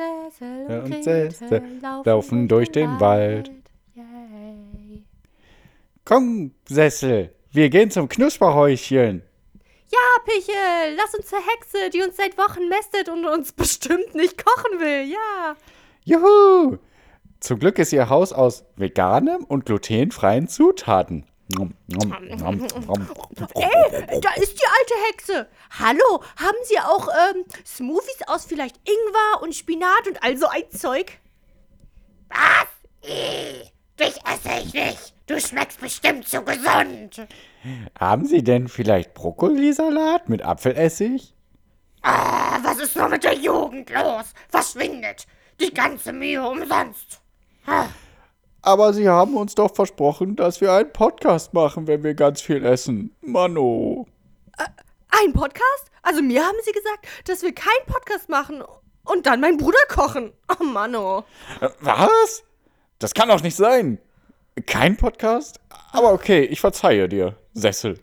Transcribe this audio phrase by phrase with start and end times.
[0.00, 1.62] Sessel und und Sessel
[2.04, 3.50] laufen durch den Wald.
[3.94, 5.04] Yay.
[6.04, 9.22] Komm, Sessel, wir gehen zum Knusperhäuschen.
[9.92, 14.42] Ja, Pichel, lass uns zur Hexe, die uns seit Wochen mästet und uns bestimmt nicht
[14.42, 15.10] kochen will.
[15.10, 15.56] Ja.
[16.04, 16.78] Juhu!
[17.40, 21.26] Zum Glück ist ihr Haus aus veganem und glutenfreien Zutaten.
[23.54, 25.48] Ey, da ist die alte Hexe.
[25.78, 30.70] Hallo, haben Sie auch ähm, Smoothies aus vielleicht Ingwer und Spinat und all so ein
[30.70, 31.12] Zeug?
[32.28, 32.68] Was?
[33.02, 35.14] Ih, dich esse ich nicht.
[35.26, 37.26] Du schmeckst bestimmt zu gesund.
[37.98, 41.34] Haben Sie denn vielleicht Brokkolisalat mit Apfelessig?
[42.02, 44.32] Ah, was ist nur mit der Jugend los?
[44.48, 45.26] Verschwindet.
[45.60, 47.20] Die ganze Mühe umsonst.
[48.62, 52.64] Aber Sie haben uns doch versprochen, dass wir einen Podcast machen, wenn wir ganz viel
[52.64, 53.14] essen.
[53.22, 54.06] Mano.
[55.08, 55.90] Ein Podcast?
[56.02, 58.62] Also mir haben Sie gesagt, dass wir keinen Podcast machen
[59.04, 60.32] und dann meinen Bruder kochen.
[60.60, 61.24] Oh Mann, oh.
[61.60, 62.44] Äh, Was?
[62.98, 63.98] Das kann doch nicht sein.
[64.66, 65.58] Kein Podcast?
[65.92, 67.98] Aber okay, ich verzeihe dir, Sessel.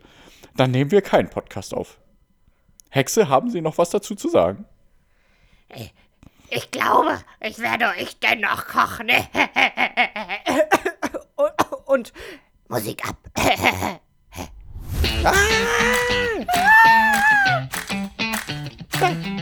[0.55, 1.99] Dann nehmen wir keinen Podcast auf.
[2.89, 4.65] Hexe, haben Sie noch was dazu zu sagen?
[6.49, 9.09] Ich glaube, ich werde euch dennoch kochen.
[11.85, 12.13] Und,
[12.67, 13.17] Musik ab.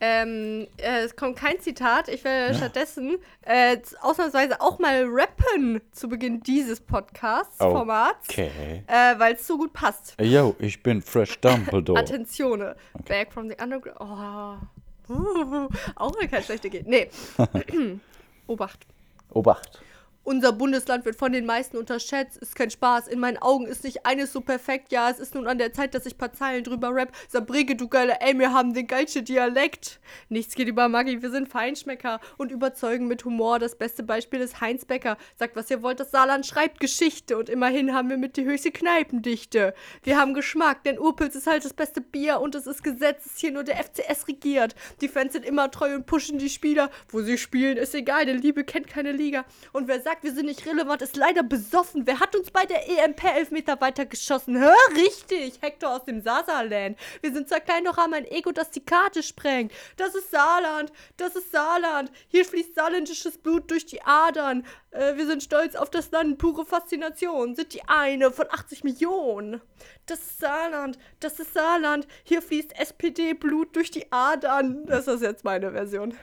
[0.00, 2.08] ähm, äh, es kommt kein Zitat.
[2.08, 8.28] Ich werde stattdessen äh, ausnahmsweise auch mal rappen zu Beginn dieses Podcasts-Formats.
[8.28, 8.82] Okay.
[8.86, 10.14] Äh, Weil es so gut passt.
[10.20, 11.98] Yo, ich bin Fresh Dumbledore.
[12.00, 12.76] Attentione.
[13.06, 14.00] Back from the underground.
[14.00, 15.12] Oh.
[15.12, 16.86] Uh, auch mal keine schlechte geht.
[16.86, 17.08] Nee.
[18.46, 18.86] Obacht.
[19.30, 19.80] Obacht.
[20.26, 22.38] Unser Bundesland wird von den meisten unterschätzt.
[22.38, 23.06] Ist kein Spaß.
[23.06, 24.90] In meinen Augen ist nicht eines so perfekt.
[24.90, 27.12] Ja, es ist nun an der Zeit, dass ich paar Zeilen drüber rap.
[27.28, 30.00] Sabrige, du geile, ey, wir haben den geilsten Dialekt.
[30.28, 33.60] Nichts geht über Maggi, wir sind Feinschmecker und überzeugen mit Humor.
[33.60, 35.16] Das beste Beispiel ist Heinz Becker.
[35.36, 37.36] Sagt, was ihr wollt, das Saarland schreibt Geschichte.
[37.36, 39.74] Und immerhin haben wir mit die höchste Kneipendichte.
[40.02, 43.38] Wir haben Geschmack, denn Urpilz ist halt das beste Bier und es ist Gesetz, dass
[43.38, 44.74] hier nur der FCS regiert.
[45.00, 46.90] Die Fans sind immer treu und pushen die Spieler.
[47.10, 49.44] Wo sie spielen, ist egal, denn Liebe kennt keine Liga.
[49.72, 52.06] Und wer sagt, wir sind nicht relevant, ist leider besoffen.
[52.06, 54.58] Wer hat uns bei der EM per Elfmeter weitergeschossen?
[54.58, 56.98] Hör richtig, Hector aus dem Saarland.
[57.20, 59.72] Wir sind zwar klein, doch haben ein Ego, das die Karte sprengt.
[59.96, 62.10] Das ist Saarland, das ist Saarland.
[62.28, 64.66] Hier fließt saarländisches Blut durch die Adern.
[64.90, 67.54] Äh, wir sind stolz auf das Land, pure Faszination.
[67.54, 69.60] Sind die eine von 80 Millionen.
[70.06, 72.06] Das ist Saarland, das ist Saarland.
[72.24, 74.86] Hier fließt SPD-Blut durch die Adern.
[74.86, 76.16] Das ist jetzt meine Version.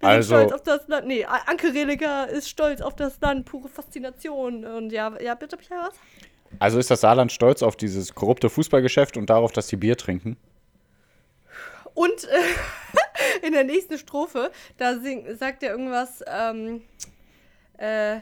[0.00, 1.06] Wir Also- sind stolz auf das Land.
[1.06, 4.64] Nee, Anke Rehliger ist stolz auf das Land, pure Faszination.
[4.64, 5.94] Und ja, ja, bitte, bitte was?
[6.58, 10.36] Also ist das Saarland stolz auf dieses korrupte Fußballgeschäft und darauf, dass die Bier trinken?
[11.94, 16.82] Und äh, in der nächsten Strophe, da sing, sagt er irgendwas, ähm,
[17.78, 18.20] äh,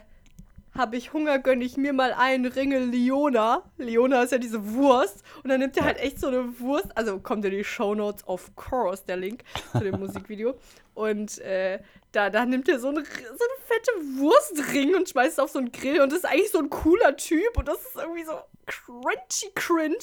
[0.77, 3.63] habe ich Hunger, gönne ich mir mal einen Ringel Leona.
[3.77, 5.23] Leona ist ja diese Wurst.
[5.43, 6.95] Und dann nimmt er halt echt so eine Wurst.
[6.97, 10.55] Also kommt in die Shownotes, of course, der Link zu dem Musikvideo.
[10.93, 11.79] Und äh,
[12.11, 15.59] da, da nimmt er so eine, so eine fette Wurstring und schmeißt es auf so
[15.59, 16.01] einen Grill.
[16.01, 17.57] Und das ist eigentlich so ein cooler Typ.
[17.57, 18.33] Und das ist irgendwie so
[18.65, 19.97] crunchy cringe.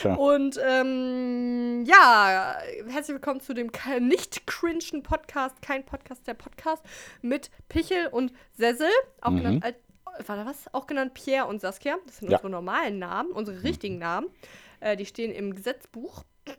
[0.00, 0.14] Tja.
[0.14, 2.56] Und ähm, ja,
[2.88, 6.82] herzlich willkommen zu dem nicht cringen Podcast, kein Podcast, der Podcast
[7.22, 8.90] mit Pichel und Sessel,
[9.20, 9.74] auch genannt, Al-
[10.26, 10.72] war da was?
[10.72, 11.96] Auch genannt Pierre und Saskia.
[12.06, 12.38] Das sind Ja.
[12.38, 14.28] unsere normalen Namen, unsere richtigen Namen.
[14.80, 16.24] Äh, die stehen im Gesetzbuch.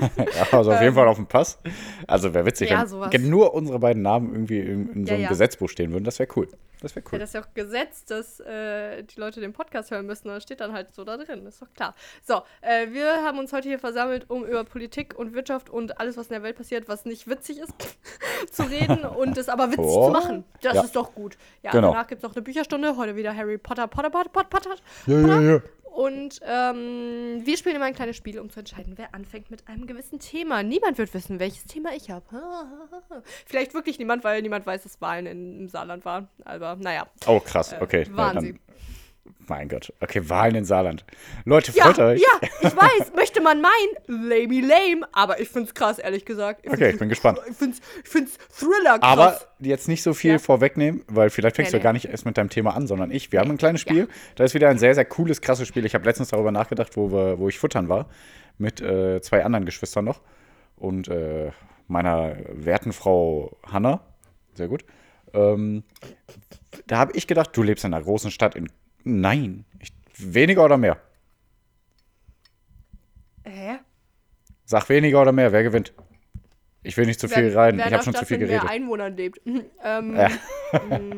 [0.00, 1.58] Ja, also auf jeden Fall auf dem Pass.
[2.06, 2.70] Also wäre witzig.
[2.70, 5.28] Ja, wenn nur unsere beiden Namen irgendwie in, in so Ja, einem ja.
[5.28, 6.04] Gesetzbuch stehen würden.
[6.04, 6.48] Das wäre cool.
[6.80, 7.18] Das wäre Ja, cool.
[7.18, 10.28] das ist ja auch Gesetz, dass äh, die Leute den Podcast hören müssen.
[10.28, 11.44] Das steht dann halt so da drin.
[11.46, 11.94] Ist doch klar.
[12.26, 16.16] So, äh, wir haben uns heute hier versammelt, um über Politik und Wirtschaft und alles,
[16.16, 17.72] was in der Welt passiert, was nicht witzig ist,
[18.50, 20.06] zu reden und es aber witzig Oh.
[20.06, 20.44] zu machen.
[20.62, 20.82] Das Ja.
[20.82, 21.36] ist doch gut.
[21.62, 21.90] Ja, Genau.
[21.90, 22.96] danach gibt es noch eine Bücherstunde.
[22.96, 24.76] Heute wieder Harry Potter, Potter, Potter, Potter, Potter.
[25.06, 25.62] Ja, ja, ja.
[25.94, 29.86] Und ähm, wir spielen immer ein kleines Spiel, um zu entscheiden, wer anfängt mit einem
[29.86, 30.62] gewissen Thema.
[30.62, 32.24] Niemand wird wissen, welches Thema ich habe.
[33.46, 36.28] Vielleicht wirklich niemand, weil niemand weiß, dass Wahlen in, im Saarland waren.
[36.44, 37.06] Aber naja.
[37.26, 37.74] Oh, krass.
[37.80, 38.04] Okay.
[38.08, 38.60] ja, waren dann- sie.
[39.48, 39.92] Mein Gott.
[40.00, 41.04] Okay, Wahlen in Saarland.
[41.44, 42.20] Leute, Ja, freut euch.
[42.20, 46.66] ja, ich weiß, möchte man meinen, lame, lame, aber ich find's krass, ehrlich gesagt.
[46.66, 47.38] Okay, find's- ich bin gespannt.
[47.50, 49.02] Ich find's, ich find's Thriller krass.
[49.02, 50.38] Aber jetzt nicht so viel Ja.
[50.38, 53.32] vorwegnehmen, weil vielleicht fängst Nee, du gar nicht erst mit deinem Thema an, sondern ich.
[53.32, 54.08] Wir haben ein kleines Spiel.
[54.36, 55.84] Da ist wieder ein sehr, sehr cooles, krasses Spiel.
[55.84, 58.06] Ich habe letztens darüber nachgedacht, wo, wir, wo ich futtern war.
[58.58, 60.20] Mit äh, zwei anderen Geschwistern noch.
[60.76, 61.50] Und äh,
[61.88, 64.00] meiner werten Frau Hanna.
[64.54, 64.84] Sehr gut.
[65.34, 65.82] Ähm,
[66.86, 68.68] da habe ich gedacht, du lebst in einer großen Stadt in.
[69.04, 69.64] Nein.
[69.78, 70.98] Ich, weniger oder mehr?
[73.44, 73.78] Hä?
[74.64, 75.92] Sag weniger oder mehr, wer gewinnt?
[76.82, 77.78] Ich will nicht zu viel Wer- rein.
[77.78, 78.64] wer Ich habe schon zu Stadt viel mit geredet.
[78.64, 79.40] mehr Einwohnern lebt.
[79.84, 80.30] ähm, Ja.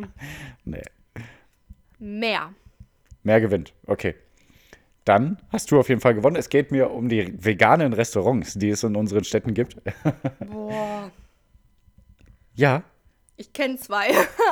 [0.64, 0.82] Nee.
[1.99, 2.55] Mehr.
[3.23, 3.73] Mehr gewinnt.
[3.87, 4.14] Okay.
[5.05, 6.37] Dann hast du auf jeden Fall gewonnen.
[6.37, 9.76] Es geht mir um die veganen Restaurants, die es in unseren Städten gibt.
[10.40, 11.11] Boah.
[12.55, 12.82] ja,
[13.37, 14.11] Ich kenne zwei,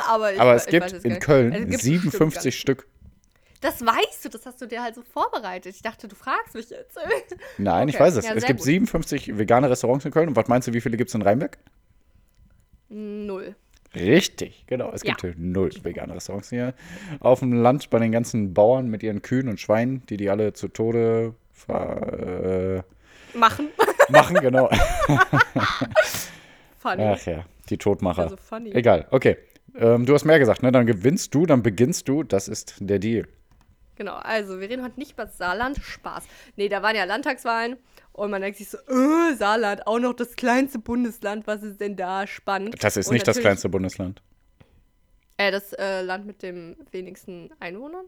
[0.08, 1.18] aber ich aber es ich gibt in.
[1.20, 2.86] Köln Es gibt bestimmt 57 Stück.
[3.60, 5.74] Das weißt du, das hast du dir halt so vorbereitet.
[5.74, 6.96] Ich dachte, du fragst mich jetzt.
[7.58, 8.04] Nein, ich Okay.
[8.04, 8.26] weiß es.
[8.26, 8.66] Ja, es gibt gut.
[8.66, 10.28] 57 vegane Restaurants in Köln.
[10.28, 11.58] Und was meinst du, wie viele gibt es in Rheinberg?
[12.88, 13.54] Null.
[13.94, 14.92] Richtig, genau.
[14.92, 15.14] Es Ja.
[15.14, 16.74] gibt null vegane Restaurants hier
[17.18, 20.52] auf dem Land bei den ganzen Bauern mit ihren Kühen und Schweinen, die die alle
[20.52, 22.84] zu Tode ver
[23.34, 23.68] äh, Machen.
[24.08, 24.68] machen, genau.
[26.78, 27.02] Funny.
[27.02, 28.22] Ach ja, die Todmacher.
[28.22, 28.70] Also funny.
[28.72, 29.36] Egal, okay.
[29.76, 30.72] Ähm, du hast mehr gesagt, ne?
[30.72, 32.22] Dann gewinnst du, dann beginnst du.
[32.22, 33.28] Das ist der Deal.
[34.00, 35.76] Genau, also wir reden heute nicht über Saarland.
[35.76, 36.24] Spaß.
[36.56, 37.76] Nee, da waren ja Landtagswahlen
[38.12, 41.96] und man denkt sich so, äh, Saarland, auch noch das kleinste Bundesland, was ist denn
[41.96, 42.82] da spannend?
[42.82, 44.22] Das ist Und nicht das kleinste Bundesland.
[45.36, 48.06] Äh, das äh, Land mit dem wenigsten Einwohnern?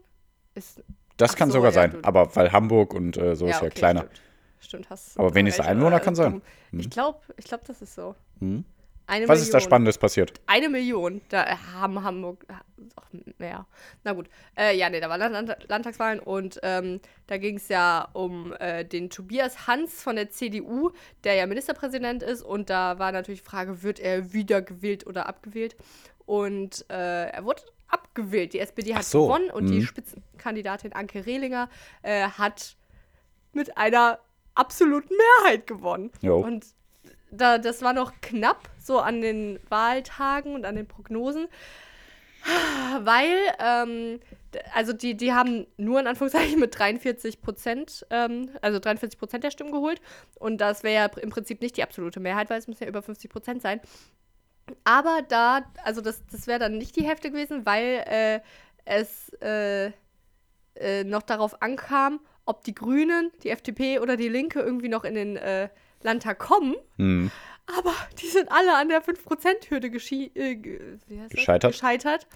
[0.55, 0.81] Ist,
[1.17, 3.57] Das kann so, sogar ja, sein, du- aber weil Hamburg und äh, so ist ja
[3.61, 3.99] okay, kleiner.
[4.01, 4.21] Stimmt,
[4.61, 6.41] stimmt hast Aber du wenigste recht, Einwohner kann sein.
[6.71, 6.79] dumm.
[6.79, 8.15] Ich glaube, ich glaub, das ist so.
[8.39, 8.65] Hm.
[9.05, 9.43] Eine Was Million.
[9.43, 10.33] ist da Spannendes passiert?
[10.45, 11.21] Eine Million.
[11.29, 12.45] Da haben Hamburg.
[12.47, 12.63] Ach,
[13.37, 13.65] mehr.
[14.03, 14.29] Na gut.
[14.57, 18.85] Äh, ja, nee, da waren Land Landtagswahlen und ähm, da ging es ja um äh,
[18.85, 20.91] den Tobias Hans von der CDU,
[21.23, 22.41] der ja Ministerpräsident ist.
[22.41, 25.75] Und da war natürlich die Frage, wird er wiedergewählt oder abgewählt?
[26.25, 28.53] Und äh, er wurde abgewählt.
[28.53, 29.85] Die SPD hat so, gewonnen und die mhm.
[29.85, 31.69] Spitzenkandidatin Anke Rehlinger
[32.01, 32.75] äh, hat
[33.51, 34.19] mit einer
[34.55, 36.11] absoluten Mehrheit gewonnen.
[36.21, 36.37] Jo.
[36.37, 36.65] Und
[37.33, 41.47] da, das war noch knapp, so an den Wahltagen und an den Prognosen,
[42.99, 44.19] weil, ähm,
[44.73, 49.51] also die, die haben nur in Anführungszeichen mit 43 Prozent, ähm, also 43 Prozent der
[49.51, 50.01] Stimmen geholt.
[50.39, 53.01] Und das wäre ja im Prinzip nicht die absolute Mehrheit, weil es muss ja über
[53.01, 53.79] 50 Prozent sein.
[54.83, 58.39] Aber da, also das, das wäre dann nicht die Hälfte gewesen, weil äh,
[58.85, 59.91] es äh,
[60.75, 65.15] äh, noch darauf ankam, ob die Grünen, die FDP oder die Linke irgendwie noch in
[65.15, 65.69] den äh,
[66.03, 66.75] Landtag kommen.
[66.97, 67.31] Hm.
[67.77, 70.55] Aber die sind alle an der 5%-Hürde geschi äh?
[71.29, 71.71] Gescheitert.
[71.71, 72.27] gescheitert.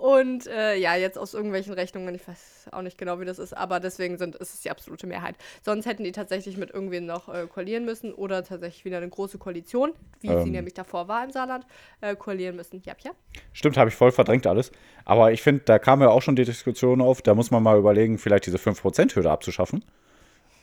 [0.00, 3.54] Und äh, ja, jetzt aus irgendwelchen Rechnungen, ich weiß auch nicht genau, wie das ist,
[3.54, 5.34] aber deswegen sind, ist es die absolute Mehrheit.
[5.60, 9.36] Sonst hätten die tatsächlich mit irgendwen noch äh, koalieren müssen oder tatsächlich wieder eine große
[9.36, 9.92] Koalition,
[10.22, 10.52] wie sie Ähm.
[10.52, 11.66] nämlich davor war im Saarland,
[12.00, 12.80] äh, koalieren müssen.
[12.86, 13.10] Ja, ja.
[13.52, 14.72] Stimmt, habe ich voll verdrängt alles.
[15.04, 17.78] Aber ich finde, da kam ja auch schon die Diskussion auf, da muss man mal
[17.78, 19.84] überlegen, vielleicht diese 5%-Hürde abzuschaffen.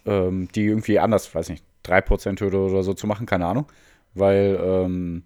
[0.07, 3.65] Ähm, die irgendwie anders, weiß nicht, 3%-Hürde oder so zu machen, keine Ahnung.
[4.13, 5.24] Weil ähm,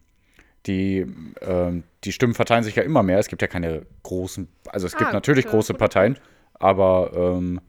[0.65, 1.05] die,
[1.41, 3.19] ähm, die Stimmen verteilen sich ja immer mehr.
[3.19, 6.17] Es gibt ja keine großen, also es gibt Ah, natürlich guter- große guter Parteien,
[6.53, 7.61] aber ähm,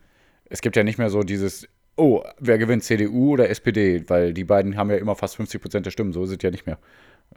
[0.50, 1.66] es gibt ja nicht mehr so dieses,
[1.96, 4.04] oh, wer gewinnt, CDU oder SPD?
[4.08, 6.66] Weil die beiden haben ja immer fast 50% der Stimmen, so ist es ja nicht
[6.66, 6.78] mehr.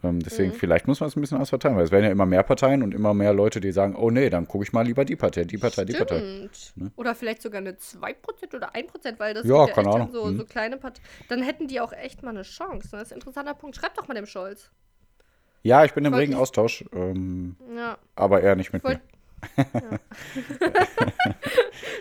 [0.04, 0.56] Ähm, deswegen, Mhm.
[0.56, 2.84] vielleicht muss man es ein bisschen anders verteilen, weil es werden ja immer mehr Parteien
[2.84, 5.44] und immer mehr Leute, die sagen, oh nee, dann gucke ich mal lieber die Partei,
[5.46, 6.50] die Partei, die Partei.
[6.52, 6.92] Stimmt.
[6.96, 9.54] Oder vielleicht sogar eine 2% oder 1%, weil das Ne?
[9.54, 10.12] Ja, keine echt Ahnung.
[10.12, 10.38] so, Mhm.
[10.38, 11.06] so kleine Parteien.
[11.30, 12.90] Dann hätten die auch echt mal eine Chance.
[12.92, 13.76] Das ist ein interessanter Punkt.
[13.76, 14.72] Schreib doch mal dem Scholz.
[15.64, 17.98] Ja, ich bin im regen Austausch, ähm, Ja.
[18.16, 19.00] aber eher nicht mit mir.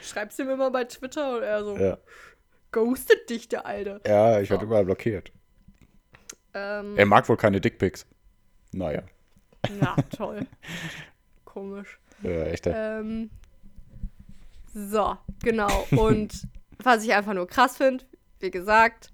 [0.03, 1.99] Schreib's ihm immer bei Twitter und er so, Ja,
[2.73, 4.01] ghostet dich, der Alte.
[4.07, 5.33] ja ich werde überall blockiert.
[6.55, 8.07] Ähm, Er mag wohl keine Dickpics.
[8.73, 9.03] Naja,
[9.81, 10.47] na, toll.
[11.45, 11.99] Komisch.
[12.23, 12.67] äh, echt.
[12.67, 13.31] äh, Ähm,
[14.73, 15.87] so, genau.
[15.93, 16.47] Und
[16.83, 18.05] was ich einfach nur krass finde,
[18.41, 19.11] wie gesagt,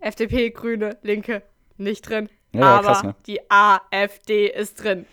[0.00, 1.42] FDP, Grüne, Linke,
[1.76, 2.28] nicht drin.
[2.52, 3.14] Ja, ja, aber krass, ne?
[3.26, 5.06] die AfD ist drin.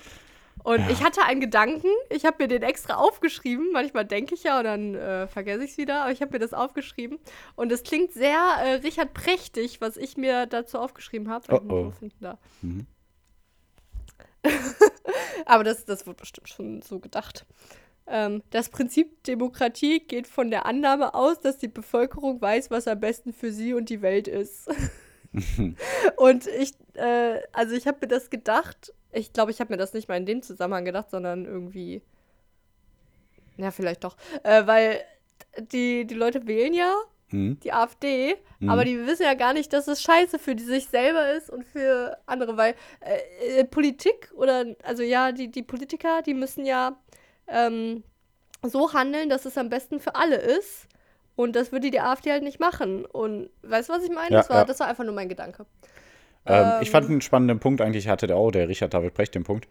[0.66, 3.72] Und ich hatte einen Gedanken, ich habe mir den extra aufgeschrieben.
[3.72, 6.40] Manchmal denke ich ja und dann äh, vergesse ich es wieder, aber ich habe mir
[6.40, 7.20] das aufgeschrieben.
[7.56, 11.46] Und es klingt sehr äh, Richard Prächtig, was ich mir dazu aufgeschrieben habe.
[11.54, 11.94] Oh, oh.
[12.20, 12.40] Da.
[12.64, 12.88] Mhm.
[15.46, 17.46] aber das, das wird bestimmt schon so gedacht.
[18.08, 23.00] Ähm, das Prinzip Demokratie geht von der Annahme aus, dass die Bevölkerung weiß, was am
[23.00, 24.68] besten für sie und die Welt ist.
[26.18, 28.94] und ich, äh, also ich habe mir das gedacht.
[29.16, 32.02] Ich glaube, ich habe mir das nicht mal in dem Zusammenhang gedacht, sondern irgendwie.
[33.58, 34.18] Ja, vielleicht doch.
[34.44, 35.02] Äh, weil
[35.72, 36.94] die, die Leute wählen ja
[37.30, 37.60] hm?
[37.64, 38.70] die AfD, Mhm.
[38.70, 41.66] aber die wissen ja gar nicht, dass es scheiße für die sich selber ist und
[41.66, 46.98] für andere, weil äh, äh, Politik oder, also ja, die, die Politiker, die müssen ja
[47.48, 48.04] ähm,
[48.64, 50.88] so handeln, dass es am besten für alle ist.
[51.36, 53.06] Und das würde die AfD halt nicht machen.
[53.06, 54.32] Und weißt du, was ich meine?
[54.32, 54.66] Ja, das, war, ja.
[54.66, 55.66] das war einfach nur mein Gedanke.
[56.46, 56.92] Ähm, ich Ähm.
[56.92, 59.68] fand einen spannenden Punkt eigentlich, hatte der auch, der Richard David Brecht den Punkt,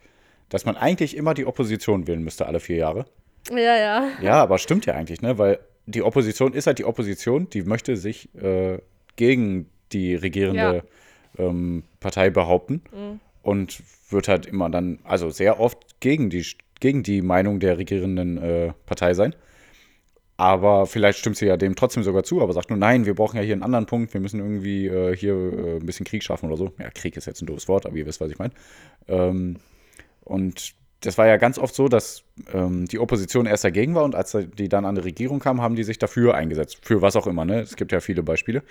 [0.48, 3.06] dass man eigentlich immer die Opposition wählen müsste, alle vier Jahre.
[3.50, 4.08] Ja, ja.
[4.22, 5.38] Ja, aber stimmt ja eigentlich, ne?
[5.38, 8.78] Weil die Opposition ist halt die Opposition, die möchte sich äh,
[9.16, 10.82] gegen die regierende
[11.38, 12.82] ähm, Partei behaupten
[13.42, 16.44] und wird halt immer dann, also sehr oft gegen die,
[16.80, 19.34] gegen die Meinung der regierenden äh, Partei sein.
[20.36, 23.36] Aber vielleicht stimmt sie ja dem trotzdem sogar zu, aber sagt nur, nein, wir brauchen
[23.36, 26.46] ja hier einen anderen Punkt, wir müssen irgendwie äh, hier äh, ein bisschen Krieg schaffen
[26.46, 26.72] oder so.
[26.78, 28.52] Ja, Krieg ist jetzt ein doofes Wort, aber ihr wisst, was ich meine.
[29.06, 29.58] Ähm,
[30.24, 34.14] und das war ja ganz oft so, dass ähm, die Opposition erst dagegen war und
[34.14, 36.78] als die dann an die Regierung kam, haben die sich dafür eingesetzt.
[36.82, 37.60] Für was auch immer, ne?
[37.60, 38.62] Es gibt ja viele Beispiele.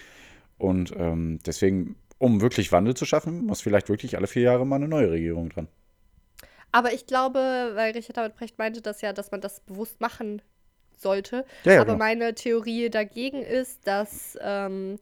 [0.57, 4.77] Und ähm, deswegen, um wirklich Wandel zu schaffen, muss vielleicht wirklich alle vier Jahre mal
[4.77, 5.67] eine neue Regierung dran.
[6.71, 10.41] Aber ich glaube, weil Richard David Brecht meinte das ja, dass man das bewusst machen
[11.03, 11.45] sollte.
[11.63, 12.03] Ja, ja, Aber genau.
[12.03, 14.99] meine Theorie dagegen ist, dass, ähm,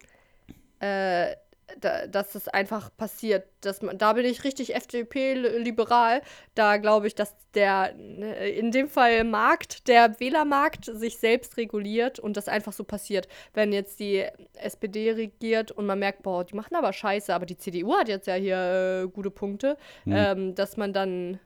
[0.79, 1.35] äh,
[1.79, 3.47] da, dass das einfach passiert.
[3.61, 6.21] Dass man, da bin ich richtig FDP-liberal.
[6.55, 12.19] Da glaube ich, dass der äh, in dem Fall Markt, der Wählermarkt sich selbst reguliert
[12.19, 13.27] und das einfach so passiert.
[13.53, 17.57] Wenn jetzt die SPD regiert und man merkt, boah, die machen aber Scheiße, aber die
[17.57, 21.39] CDU hat jetzt ja hier äh, gute Punkte, ähm, dass man dann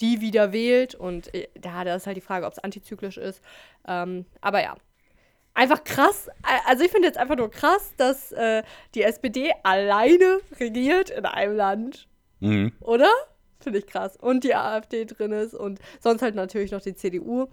[0.00, 3.40] die wieder wählt und äh, da, da ist halt die Frage, ob es antizyklisch ist.
[3.86, 4.74] Ähm, aber ja.
[5.54, 6.28] Einfach krass.
[6.44, 8.62] Ä- Also ich finde jetzt einfach nur krass, dass äh,
[8.94, 12.08] die SPD alleine regiert in einem Land.
[12.40, 12.72] Mhm.
[12.80, 13.10] Oder?
[13.60, 14.16] Finde ich krass.
[14.16, 17.48] Und die AfD drin ist und sonst halt natürlich noch die CDU.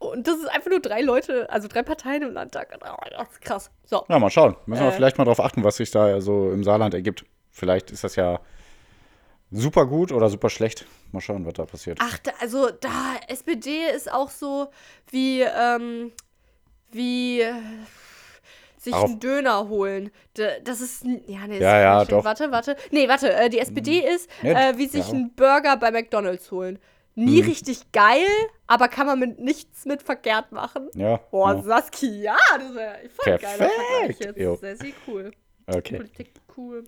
[0.00, 2.76] Und das ist einfach nur drei Leute, also drei Parteien im Landtag.
[2.84, 3.70] Oh, Das ist krass.
[3.84, 4.04] So.
[4.08, 4.56] Ja, mal schauen.
[4.66, 4.92] Müssen wir Äh.
[4.92, 7.24] vielleicht mal drauf achten, was sich da so im Saarland ergibt.
[7.52, 8.40] Vielleicht ist das ja
[9.50, 10.86] super gut oder super schlecht.
[11.12, 11.98] Mal schauen, was da passiert.
[12.02, 14.68] Ach, da, also da, SPD ist auch so
[15.10, 16.12] wie, ähm,
[16.90, 17.52] wie äh,
[18.78, 20.10] sich Auf- einen Döner holen.
[20.34, 22.24] Da, das ist, ja, nee, das Ja, ist ja, doch.
[22.24, 22.76] Warte, warte.
[22.90, 25.12] Nee, warte, äh, die SPD ist, Nee, äh, wie sich ja.
[25.14, 26.78] einen Burger bei McDonalds holen.
[27.14, 27.48] Nie Mhm.
[27.48, 28.26] richtig geil,
[28.68, 30.88] aber kann man mit nichts mit verkehrt machen.
[30.94, 31.16] Ja.
[31.32, 31.62] Boah, ja.
[31.62, 33.68] Saskia, das wäre voll ein geiler Vergleich
[34.18, 34.20] Perfekt.
[34.24, 34.38] jetzt.
[34.38, 34.54] Jo.
[34.56, 35.32] Sehr, sehr cool.
[35.68, 36.82] Okay, Politik cool.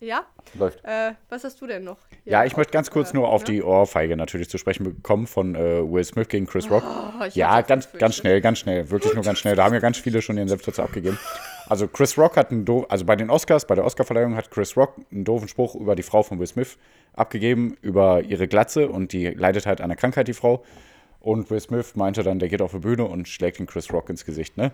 [0.00, 0.24] Ja,
[0.54, 0.80] läuft.
[0.84, 1.98] äh, was hast du denn noch?
[2.24, 3.46] Ja, ich möchte ganz kurz äh, nur auf ja?
[3.46, 6.84] die Ohrfeige natürlich zu sprechen bekommen von äh, Will Smith gegen Chris Rock.
[6.84, 8.90] Oh, ja, ganz, ganz schnell, ganz schnell.
[8.90, 9.56] Wirklich nur ganz schnell.
[9.56, 11.18] Da haben ja ganz viele schon ihren dazu abgegeben.
[11.68, 14.76] Also Chris Rock hat einen doof, also bei den Oscars, bei der Oscarverleihung hat Chris
[14.76, 16.78] Rock einen doofen Spruch über die Frau von Will Smith
[17.14, 20.64] abgegeben, über ihre Glatze und die leidet halt an einer Krankheit, die Frau.
[21.20, 24.10] Und Will Smith meinte dann, der geht auf die Bühne und schlägt den Chris Rock
[24.10, 24.72] ins Gesicht, ne?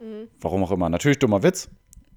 [0.00, 0.28] Mhm.
[0.40, 0.88] Warum auch immer.
[0.88, 1.68] Natürlich dummer Witz.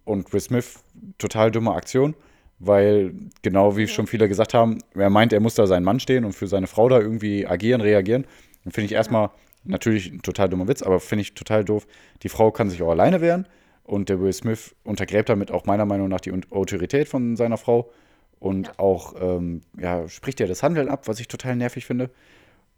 [0.09, 0.83] Und Will Smith,
[1.19, 2.15] total dumme Aktion,
[2.57, 3.13] weil
[3.43, 6.33] genau wie schon viele gesagt haben, er meint, er muss da sein Mann stehen und
[6.33, 8.25] für seine Frau da irgendwie agieren, reagieren.
[8.63, 9.29] Dann finde ich erstmal
[9.65, 11.85] natürlich ein total dummer Witz, aber finde ich total doof.
[12.23, 13.47] Die Frau kann sich auch alleine wehren
[13.83, 17.91] und der Will Smith untergräbt damit auch meiner Meinung nach die Autorität von seiner Frau
[18.39, 22.09] und auch ähm, ja, spricht ja das Handeln ab, was ich total nervig finde.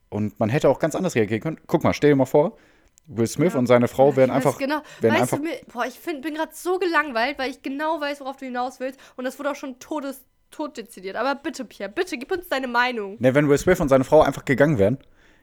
[0.09, 1.59] Und man hätte auch ganz anders reagieren können.
[1.65, 2.57] Guck mal, stell dir mal vor,
[3.15, 4.81] Will Smith und seine Frau weiß einfach, Genau.
[4.99, 7.99] wären weißt einfach du, mir, boah, ich find, bin gerade so gelangweilt, weil ich genau
[7.99, 8.99] weiß, worauf du hinaus willst.
[9.17, 11.15] Und das wurde auch schon todes, tot dezidiert.
[11.15, 13.17] Aber bitte, Pierre, bitte, gib uns deine Meinung.
[13.19, 14.97] Ne, wenn Will Smith und seine Frau einfach gegangen wären,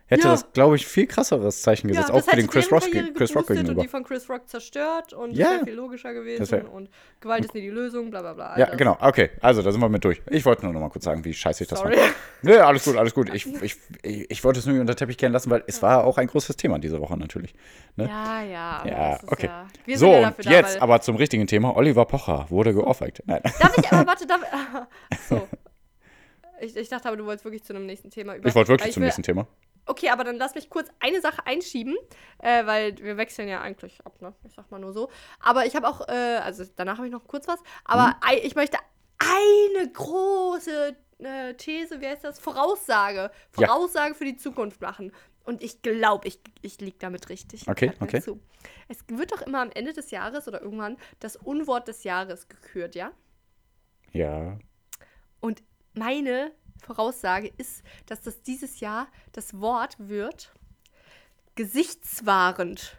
[0.08, 0.30] hätte Ja.
[0.32, 2.10] das, glaube ich, viel krasseres Zeichen gesetzt.
[2.10, 3.82] auch für den Chris, Rock, Chris Rock geboostet und gegenüber.
[3.82, 5.44] die von Chris Rock zerstört und Ja.
[5.44, 8.46] das wäre viel logischer gewesen wär- und Gewalt ist nie die Lösung, bla bla bla.
[8.50, 8.76] all Ja, das.
[8.76, 8.96] genau.
[9.00, 10.20] Okay, also da sind wir mit durch.
[10.30, 11.96] Ich wollte nur noch mal kurz sagen, wie scheiße ich das Sorry.
[11.96, 12.14] fand.
[12.42, 13.32] Nö, alles gut, alles gut.
[13.34, 16.16] Ich, ich, ich, ich wollte es nur unter Teppich kehren lassen, weil es war auch
[16.18, 17.54] ein großes Thema diese Woche natürlich.
[17.96, 18.06] Ne?
[18.08, 18.86] Ja, ja.
[18.86, 19.50] Ja, okay.
[19.86, 21.76] Ja, so, ja und da, jetzt aber zum richtigen Thema.
[21.76, 23.22] Oliver Pocher wurde geohrfeigt.
[23.26, 23.42] Nein.
[23.58, 24.40] Darf ich, aber warte, darf
[25.28, 25.46] so.
[26.60, 28.48] Ich, ich dachte aber, du wolltest wirklich zu einem nächsten Thema über.
[28.48, 29.46] Ich wollte wirklich zum will- nächsten Thema.
[29.88, 31.96] Okay, aber dann lass mich kurz eine Sache einschieben,
[32.38, 34.34] äh, weil wir wechseln ja eigentlich ab, ne?
[34.46, 35.10] Ich sag mal nur so.
[35.40, 36.12] Aber ich habe auch, äh,
[36.44, 38.78] also danach habe ich noch kurz was, aber ei- ich möchte
[39.18, 42.38] eine große äh, These, wie heißt das?
[42.38, 43.30] Voraussage.
[43.58, 43.66] Ja.
[43.66, 45.12] Voraussage für die Zukunft machen.
[45.44, 47.66] Und ich glaube, ich, ich liege damit richtig.
[47.66, 48.20] Okay, okay.
[48.20, 48.38] Zu.
[48.88, 52.94] Es wird doch immer am Ende des Jahres oder irgendwann das Unwort des Jahres gekürt,
[52.94, 53.12] ja?
[54.12, 54.58] Ja.
[55.40, 55.62] Und
[55.94, 56.52] meine
[56.84, 60.52] Voraussage ist, dass das dieses Jahr das Wort wird
[61.54, 62.96] gesichtswahrend.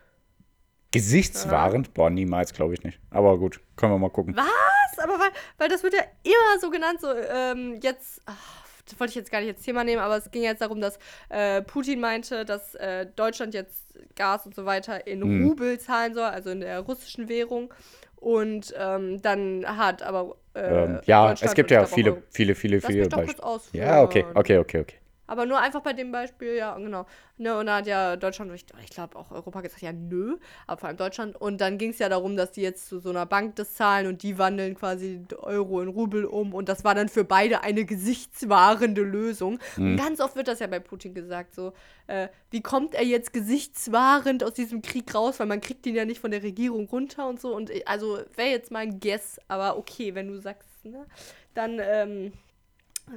[0.91, 1.93] Gesichtswahrend?
[1.93, 2.99] Boah, niemals, glaube ich nicht.
[3.11, 4.35] Aber gut, können wir mal gucken.
[4.35, 4.99] Was?
[5.03, 9.11] Aber weil, weil das wird ja immer so genannt, so ähm, jetzt, ach, das wollte
[9.11, 10.97] ich jetzt gar nicht als Thema nehmen, aber es ging jetzt darum, dass
[11.29, 15.47] äh, Putin meinte, dass äh, Deutschland jetzt Gas und so weiter in Mhm.
[15.47, 17.73] Rubel zahlen soll, also in der russischen Währung.
[18.15, 23.09] Und ähm, dann hat aber äh, Ähm, ja, es gibt ja viele, viele, viele, viele
[23.09, 23.47] Beispiele.
[23.73, 24.95] Ja, okay, okay, okay, okay.
[25.29, 27.05] Aber nur einfach bei dem Beispiel, ja, genau.
[27.37, 30.79] Ne, und da hat ja Deutschland, ich, ich glaube auch Europa gesagt, ja, nö, aber
[30.79, 31.39] vor allem Deutschland.
[31.39, 34.07] Und dann ging es ja darum, dass die jetzt zu so einer Bank das zahlen
[34.07, 36.55] und die wandeln quasi Euro in Rubel um.
[36.55, 39.59] Und das war dann für beide eine gesichtswahrende Lösung.
[39.77, 41.73] Und ganz oft wird das ja bei Putin gesagt, so,
[42.07, 46.05] äh, wie kommt er jetzt gesichtswahrend aus diesem Krieg raus, weil man kriegt ihn ja
[46.05, 47.55] nicht von der Regierung runter und so.
[47.55, 51.05] Und äh, also wäre jetzt mein Guess, aber okay, wenn du sagst, ne,
[51.53, 52.33] dann ähm,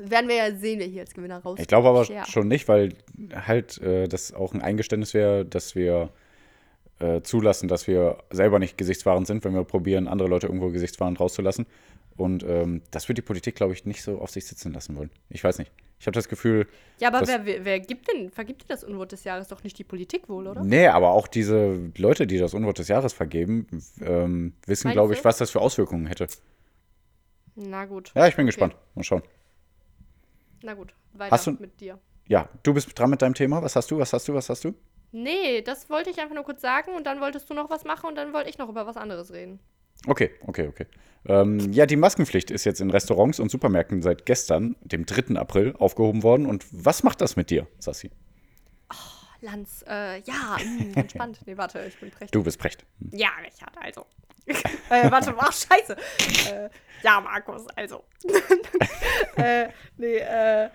[0.01, 1.61] werden wir ja sehen, wer hier als Gewinner rauskommt.
[1.61, 2.25] Ich glaube aber Ja.
[2.27, 2.95] schon nicht, weil
[3.35, 6.11] halt äh, das auch ein Eingeständnis wäre, dass wir
[6.99, 11.19] äh, zulassen, dass wir selber nicht gesichtswahrend sind, wenn wir probieren, andere Leute irgendwo gesichtswahrend
[11.21, 11.67] rauszulassen.
[12.17, 15.11] Und ähm, das wird die Politik, glaube ich, nicht so auf sich sitzen lassen wollen.
[15.31, 15.73] Ich weiß nicht.
[15.99, 16.67] Ich habe das Gefühl,
[17.01, 19.49] Ja, aber wer, wer, wer gibt denn, vergibt denn das Unwort des Jahres?
[19.49, 20.63] Doch nicht die Politik wohl, oder?
[20.63, 23.67] nee, aber auch diese Leute, die das Unwort des Jahres vergeben,
[24.01, 26.27] ähm, wissen, glaube ich, was das für Auswirkungen hätte.
[27.55, 28.13] Na gut.
[28.15, 28.49] Ja, ich bin Okay.
[28.49, 28.77] gespannt.
[28.95, 29.23] Mal schauen.
[30.63, 31.99] Na gut, weiter Hast du- mit dir.
[32.29, 33.63] Ja, du bist dran mit deinem Thema.
[33.63, 33.99] Was hast du?
[33.99, 34.35] Was hast du?
[34.35, 34.75] Was hast du?
[35.11, 38.07] Nee, das wollte ich einfach nur kurz sagen und dann wolltest du noch was machen
[38.09, 39.59] und dann wollte ich noch über was anderes reden.
[40.07, 40.87] Okay, okay, okay.
[41.27, 45.37] Ähm, ja, die Maskenpflicht ist jetzt in Restaurants und Supermärkten seit gestern, dem 3.
[45.39, 46.47] April, aufgehoben worden.
[46.47, 48.11] Und was macht das mit dir, Sassi?
[49.41, 51.41] Lanz, äh, ja, mh, entspannt.
[51.47, 52.31] Nee, warte, ich bin prächtig.
[52.31, 52.85] Du bist Precht.
[53.11, 54.07] Ja, Richard, also.
[54.91, 55.97] äh, warte, ach, scheiße.
[56.53, 56.69] Äh,
[57.03, 58.05] ja, Markus, also.
[59.37, 60.69] äh, nee, äh,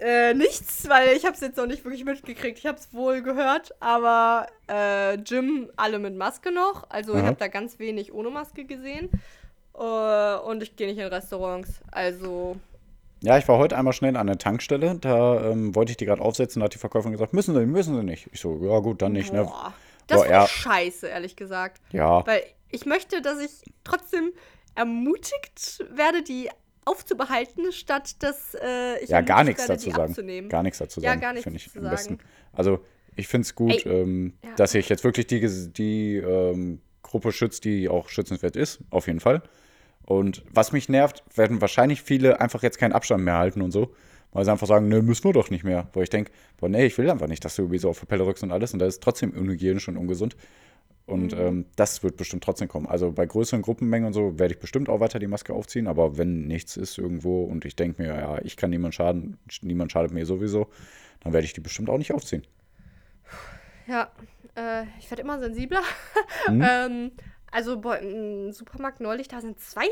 [0.00, 2.58] äh, nichts, weil ich habe es jetzt noch nicht wirklich mitgekriegt.
[2.58, 6.88] Ich habe es wohl gehört, aber äh, Gym alle mit Maske noch.
[6.88, 7.26] Also ich Aha.
[7.28, 9.10] habe da ganz wenig ohne Maske gesehen.
[9.74, 11.80] Äh, und ich gehe nicht in Restaurants.
[11.90, 12.56] Also,
[13.22, 14.96] Ja, ich war heute einmal schnell an der Tankstelle.
[15.00, 16.60] Da ähm, wollte ich die gerade aufsetzen.
[16.60, 18.28] Da hat die Verkäuferin gesagt, müssen Sie, müssen Sie nicht.
[18.32, 19.32] Ich so, ja gut, dann nicht.
[19.32, 19.50] Ne?
[20.08, 20.44] Das ja.
[20.44, 21.80] ich scheiße, ehrlich gesagt.
[21.92, 24.32] Ja, Weil ich möchte, dass ich trotzdem
[24.74, 26.50] ermutigt werde, die
[26.84, 30.48] aufzubehalten, statt dass äh, ich ja gar nichts werde, dazu sagen.
[30.48, 31.20] Gar nichts dazu Ja, sagen.
[31.20, 31.94] gar nichts ich zu am sagen.
[31.94, 32.18] besten.
[32.52, 32.80] Also
[33.14, 34.54] ich finde es gut, ähm, ja.
[34.56, 35.40] dass sich jetzt wirklich die,
[35.72, 39.42] die ähm, Gruppe schützt, die auch schützenswert ist, auf jeden Fall.
[40.06, 43.94] Und was mich nervt, werden wahrscheinlich viele einfach jetzt keinen Abstand mehr halten und so.
[44.32, 45.88] Weil sie einfach sagen, ne, müssen wir doch nicht mehr.
[45.92, 48.26] Wo ich denke, boah, nee, ich will einfach nicht, dass du irgendwie so auf Pelle
[48.26, 48.72] rückst und alles.
[48.72, 50.36] Und das ist trotzdem unhygienisch und ungesund.
[51.06, 51.40] Und Mhm.
[51.40, 52.86] ähm, das wird bestimmt trotzdem kommen.
[52.86, 55.86] Also bei größeren Gruppenmengen und so werde ich bestimmt auch weiter die Maske aufziehen.
[55.86, 59.90] Aber wenn nichts ist irgendwo und ich denke mir, ja, ich kann niemand schaden, niemand
[59.92, 60.68] schadet mir sowieso,
[61.20, 62.42] dann werde ich die bestimmt auch nicht aufziehen.
[63.86, 64.10] Ja,
[64.54, 65.80] äh, ich werde immer sensibler.
[66.44, 66.62] Hm?
[66.68, 67.10] ähm,
[67.50, 69.86] also boah, im Supermarkt neulich, da sind zwei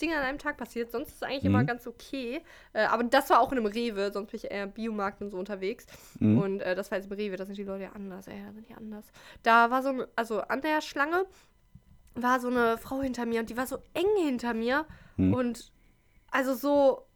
[0.00, 0.90] Dinge an einem Tag passiert.
[0.92, 1.50] Sonst ist es eigentlich Hm?
[1.54, 2.42] immer ganz okay.
[2.72, 5.30] Äh, aber das war auch in einem Rewe, sonst bin ich eher im Biomarkt und
[5.30, 5.86] so unterwegs.
[6.18, 6.38] Hm?
[6.38, 8.52] Und äh, das war jetzt im Rewe, da sind die Leute ja anders, ey, da
[8.52, 9.06] sind die anders.
[9.42, 11.26] Da war so, ein, also an der Schlange
[12.14, 14.86] war so eine Frau hinter mir und die war so eng hinter mir.
[15.16, 15.32] Hm?
[15.34, 15.72] Und
[16.30, 17.06] also so.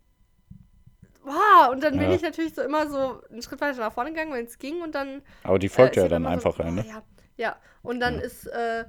[1.23, 2.15] Wow, und dann bin Ja.
[2.15, 4.81] ich natürlich so immer so einen Schritt weiter nach vorne gegangen, wenn es ging.
[4.81, 6.87] Und dann Aber die folgt äh, ja dann einfach so, rein, oh, ne?
[6.87, 7.03] Ja,
[7.37, 7.57] ja.
[7.83, 8.21] Und dann Ja.
[8.21, 8.85] ist, äh,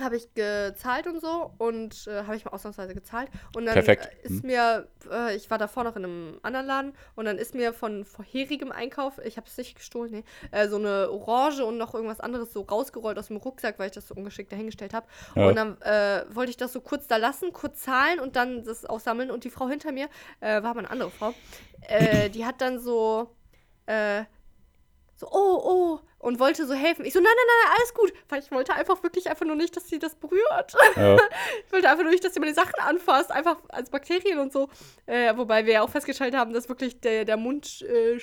[0.00, 3.28] habe ich gezahlt und so und äh, habe ich mal ausnahmsweise gezahlt.
[3.54, 4.08] Und dann Perfekt.
[4.24, 7.54] Äh, ist mir, äh, ich war davor noch in einem anderen Laden und dann ist
[7.54, 11.78] mir von vorherigem Einkauf, ich habe es nicht gestohlen, nee, äh, so eine Orange und
[11.78, 15.06] noch irgendwas anderes so rausgerollt aus dem Rucksack, weil ich das so ungeschickt dahingestellt habe.
[15.34, 15.48] Ja.
[15.48, 18.84] Und dann äh, wollte ich das so kurz da lassen, kurz zahlen und dann das
[18.84, 19.30] aufsammeln.
[19.30, 20.08] Und die Frau hinter mir,
[20.40, 21.34] äh, war aber eine andere Frau,
[21.88, 23.34] äh, die hat dann so,
[23.86, 24.24] äh,
[25.18, 27.04] so, oh, oh, und wollte so helfen.
[27.04, 28.12] Ich so, nein, nein, nein, alles gut.
[28.28, 30.74] Weil ich wollte einfach wirklich einfach nur nicht, dass sie das berührt.
[30.96, 31.16] Ja.
[31.66, 34.68] Ich wollte einfach nur nicht, dass sie meine Sachen anfasst, einfach als Bakterien und so.
[35.06, 38.18] Äh, wobei wir ja auch festgestellt haben, dass wirklich der, der Mund, äh,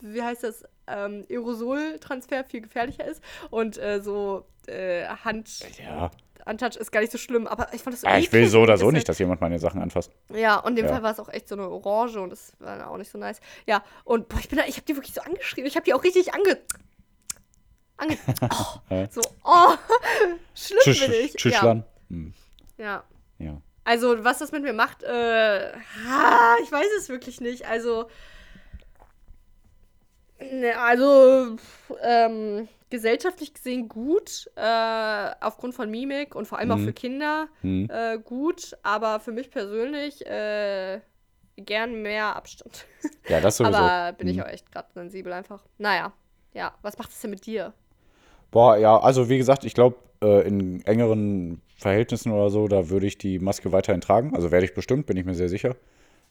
[0.00, 3.22] wie heißt das, ähm, Aerosoltransfer viel gefährlicher ist.
[3.50, 6.10] Und äh, so äh, Hand, ja.
[6.46, 8.60] Untouch ist gar nicht so schlimm, aber ich fand das so Ah, ich will so
[8.60, 10.10] oder so nicht, dass jemand meine Sachen anfasst.
[10.30, 10.92] Ja, und in dem Ja.
[10.92, 13.40] Fall war es auch echt so eine Orange und das war auch nicht so nice.
[13.66, 15.66] Ja, und boah, ich bin da, ich habe die wirklich so angeschrien.
[15.66, 16.58] Ich habe die auch richtig ange.
[17.96, 18.18] ange
[18.90, 19.74] oh, so, oh,
[20.54, 21.34] schlimm Tschüss, bin ich.
[21.34, 21.84] Tschüsschlan.
[22.10, 22.34] Hm,
[22.76, 23.04] Ja,
[23.38, 23.60] ja.
[23.86, 25.72] Also, was das mit mir macht, äh,
[26.08, 27.66] ah, ich weiß es wirklich nicht.
[27.66, 28.08] Also,
[30.40, 31.56] ne, also,
[32.02, 36.84] ähm, gesellschaftlich gesehen gut, äh, aufgrund von Mimik und vor allem auch Mhm.
[36.84, 37.88] für Kinder Hm.
[37.90, 41.00] äh, gut, aber für mich persönlich äh,
[41.56, 42.86] gern mehr Abstand.
[43.28, 43.76] Ja, das sowieso.
[43.78, 44.44] aber bin ich Hm.
[44.44, 45.64] auch echt gerade sensibel einfach.
[45.78, 46.12] Naja,
[46.52, 47.72] ja, was macht es denn mit dir?
[48.50, 53.06] Boah, ja, also wie gesagt, ich glaube, äh, in engeren Verhältnissen oder so, da würde
[53.06, 54.34] ich die Maske weiterhin tragen.
[54.36, 55.74] Also werde ich bestimmt, bin ich mir sehr sicher.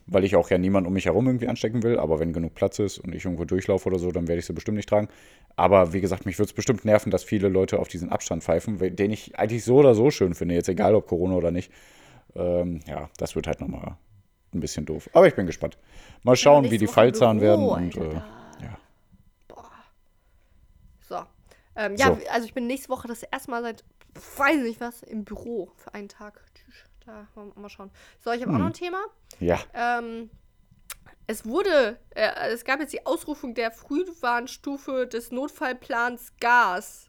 [0.06, 1.98] Weil ich auch ja niemanden um mich herum irgendwie anstecken will.
[1.98, 4.54] Aber wenn genug Platz ist und ich irgendwo durchlaufe oder so, dann werde ich sie
[4.54, 5.08] bestimmt nicht tragen.
[5.56, 8.78] Aber wie gesagt, mich würde es bestimmt nerven, dass viele Leute auf diesen Abstand pfeifen,
[8.96, 11.72] den ich eigentlich so oder so schön finde, jetzt egal ob Corona oder nicht.
[12.36, 13.98] Ähm, ja, das wird halt nochmal
[14.54, 15.10] ein bisschen doof.
[15.14, 15.78] Aber ich bin gespannt.
[16.24, 17.66] Mal schauen, wie nächste die Fallzahlen werden.
[17.66, 18.78] Und, äh, ja.
[21.02, 21.20] So.
[21.76, 22.20] Ähm, ja, So.
[22.30, 23.84] also ich bin nächste Woche das erste Mal seit,
[24.38, 26.42] weiß nicht was, im Büro für einen Tag.
[26.54, 26.84] Tschüss.
[27.06, 27.92] Da mal, mal schauen.
[28.20, 28.56] So, ich habe Hm.
[28.56, 29.02] auch noch ein Thema.
[29.40, 29.60] ja.
[29.74, 30.30] Ähm,
[31.26, 37.08] es wurde, äh, es gab jetzt die Ausrufung der Frühwarnstufe des Notfallplans Gas.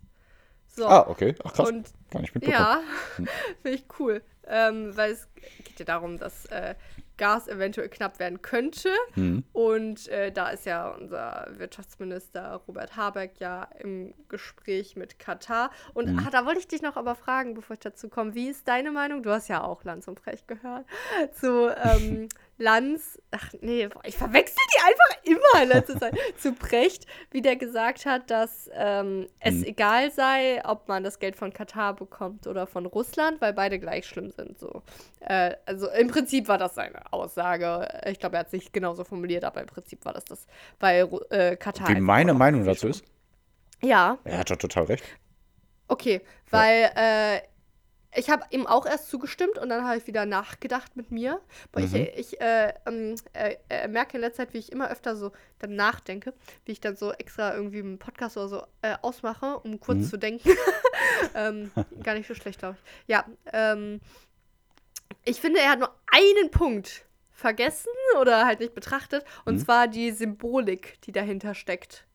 [0.68, 0.86] So.
[0.86, 1.34] Ah, okay.
[1.44, 1.68] Ach krass.
[1.68, 2.60] Und Gar nicht mitbekommen.
[2.60, 2.80] ja,
[3.62, 4.22] finde ich cool.
[4.46, 5.26] Ähm, weil es
[5.64, 6.74] geht ja darum, dass äh,
[7.16, 8.90] Gas eventuell knapp werden könnte.
[9.14, 9.44] Mhm.
[9.52, 15.70] Und äh, da ist ja unser Wirtschaftsminister Robert Habeck ja im Gespräch mit Katar.
[15.92, 16.18] Und Mhm.
[16.26, 18.90] ah, da wollte ich dich noch aber fragen, bevor ich dazu komme, wie ist deine
[18.90, 19.22] Meinung?
[19.22, 20.86] Du hast ja auch Lanz und Precht gehört.
[21.40, 26.14] Zu ähm, Lanz, ach nee, ich verwechsel die einfach immer in letzter Zeit.
[26.38, 29.64] Zu Precht, wie der gesagt hat, dass ähm, es Mhm.
[29.64, 34.06] egal sei, ob man das Geld von Katar bekommt oder von Russland, weil beide gleich
[34.06, 34.58] schlimm sind.
[34.58, 34.82] So.
[35.20, 37.88] Äh, also im Prinzip war das seine Aussage.
[38.06, 40.46] Ich glaube, er hat sich genauso formuliert, aber im Prinzip war das das,
[40.78, 41.88] weil äh, Katar.
[41.88, 43.04] Wie meine Meinung dazu ist?
[43.82, 45.04] Ja, Er hat doch total recht.
[45.88, 47.40] okay, weil äh,
[48.16, 51.40] ich habe ihm auch erst zugestimmt und dann habe ich wieder nachgedacht mit mir.
[51.72, 51.94] Boah, Mhm.
[52.16, 55.32] Ich, ich äh, ähm, äh, äh, merke in letzter Zeit, wie ich immer öfter so
[55.58, 56.32] dann nachdenke,
[56.64, 60.04] wie ich dann so extra irgendwie einen Podcast oder so äh, ausmache, um kurz Mhm.
[60.08, 60.48] zu denken.
[61.34, 61.70] ähm,
[62.02, 63.08] gar nicht so schlecht, glaube ich.
[63.08, 64.00] Ja, ähm,
[65.24, 67.88] ich finde, er hat nur einen Punkt vergessen
[68.20, 69.58] oder halt nicht betrachtet, und Mhm.
[69.58, 72.06] zwar die Symbolik, die dahinter steckt.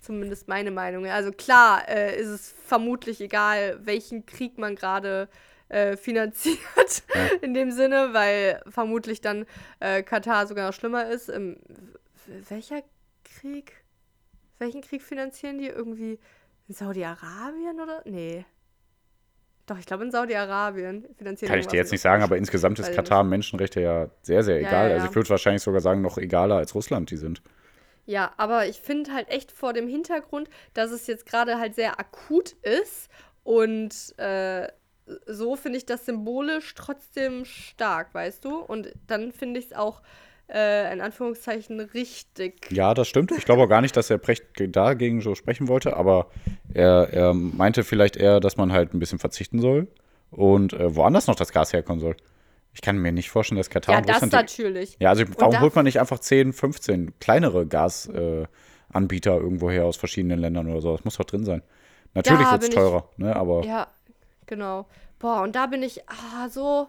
[0.00, 1.06] Zumindest meine Meinung.
[1.06, 5.28] Also klar äh, ist es vermutlich egal, welchen Krieg man gerade
[5.68, 6.58] äh, finanziert,
[7.14, 7.26] Ja.
[7.42, 9.44] in dem Sinne, weil vermutlich dann
[9.78, 11.28] äh, Katar sogar noch schlimmer ist.
[11.28, 11.58] Ähm,
[12.26, 12.82] w- welcher
[13.24, 13.72] Krieg?
[14.58, 15.68] Welchen Krieg finanzieren die?
[15.68, 16.18] Irgendwie
[16.66, 18.02] in Saudi-Arabien oder?
[18.04, 18.44] Nee.
[19.66, 22.88] Doch, ich glaube in Saudi-Arabien finanzieren Kann ich dir jetzt nicht sagen, aber insgesamt ist
[22.88, 24.88] ich Katar Menschenrechte ja sehr, sehr egal.
[24.88, 25.10] ja, Also ja.
[25.10, 27.42] ich würde wahrscheinlich sogar sagen, noch egaler als Russland die sind.
[28.06, 32.00] Ja, aber ich finde halt echt vor dem Hintergrund, dass es jetzt gerade halt sehr
[32.00, 33.08] akut ist
[33.44, 34.68] und äh,
[35.26, 38.58] so finde ich das symbolisch trotzdem stark, weißt du?
[38.58, 40.02] Und dann finde ich es auch
[40.52, 42.70] äh, in Anführungszeichen richtig.
[42.70, 43.32] Ja, das stimmt.
[43.32, 46.30] Ich glaube auch gar nicht, dass er Precht dagegen so sprechen wollte, aber
[46.74, 49.88] er, er meinte vielleicht eher, dass man halt ein bisschen verzichten soll
[50.30, 52.16] und äh, woanders noch das Gas herkommen soll.
[52.72, 54.96] Ich kann mir nicht vorstellen, dass Katar Ja, das natürlich.
[55.00, 59.96] ja, also warum holt man nicht einfach 10, 15 kleinere Gasanbieter äh, irgendwo her aus
[59.96, 60.96] verschiedenen Ländern oder so?
[60.96, 61.62] Das muss doch drin sein.
[62.14, 63.34] Natürlich wird es bin ich- teurer, ne?
[63.36, 63.88] Aber Ja,
[64.46, 64.86] genau.
[65.18, 66.88] Boah, und da bin ich ah, so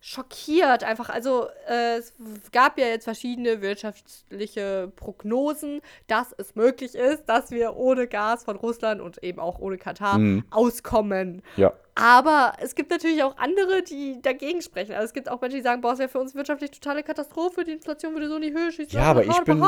[0.00, 1.10] schockiert einfach.
[1.10, 2.12] Also äh, es
[2.52, 8.56] gab ja jetzt verschiedene wirtschaftliche Prognosen, dass es möglich ist, dass wir ohne Gas von
[8.56, 10.44] Russland und eben auch ohne Katar Mhm.
[10.50, 11.42] auskommen.
[11.56, 14.92] ja, Aber es gibt natürlich auch andere, die dagegen sprechen.
[14.94, 17.62] Also es gibt auch Menschen, die sagen, boah, es wäre für uns wirtschaftlich totale Katastrophe,
[17.64, 18.98] die Inflation würde so in die Höhe schießen.
[18.98, 19.62] Ja, aber ich bin-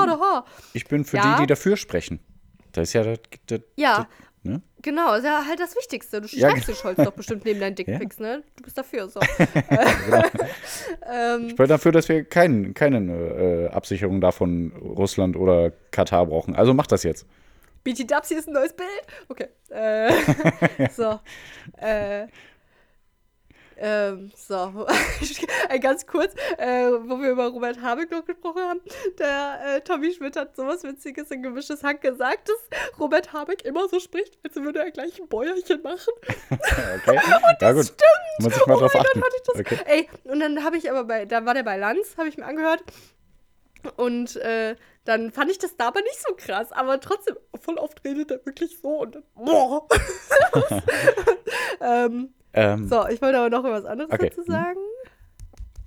[0.72, 1.34] ich bin für Ja.
[1.36, 2.20] die, die dafür sprechen.
[2.72, 3.18] Das ist ja das,
[3.48, 4.08] das, Ja,
[4.42, 4.62] ne?
[4.82, 6.20] genau, ist ja halt das Wichtigste.
[6.20, 8.42] Du Ja, schreibst den Scholz doch bestimmt neben deinen Dickpics, ne?
[8.56, 9.20] Du bist dafür, so.
[11.12, 16.54] ähm, Ich bin dafür, dass wir kein, keine äh, Absicherung davon Russland oder Katar brauchen.
[16.56, 17.26] Also mach das jetzt.
[17.84, 18.88] BT Dubs, hier ist ein neues Bild.
[19.28, 19.48] Okay.
[19.70, 20.12] Äh,
[20.90, 21.18] so.
[21.78, 22.26] Äh,
[23.82, 24.86] ähm, so.
[25.80, 28.80] ganz kurz, äh, wo wir über Robert Habeck noch gesprochen haben.
[29.18, 33.88] Der äh, Tommy Schmidt hat sowas Witziges in gemischtes Hack gesagt, dass Robert Habeck immer
[33.88, 36.12] so spricht, als würde er gleich ein Bäuerchen machen.
[37.06, 37.18] Okay.
[37.60, 37.92] ja, gut.
[38.38, 39.22] Muss ich mal Oh drauf mein Gott, achten.
[39.22, 39.78] hatte ich das- Okay.
[39.86, 42.44] Ey, und dann habe ich aber bei, da war der bei Lanz, habe ich mir
[42.46, 42.82] angehört.
[43.96, 46.70] Und äh, dann fand ich das da aber nicht so krass.
[46.70, 49.88] Aber trotzdem, voll oft redet er wirklich so und dann, boah.
[51.80, 54.28] ähm, Ähm, so, ich wollte aber noch was anderes Okay.
[54.28, 54.78] dazu sagen.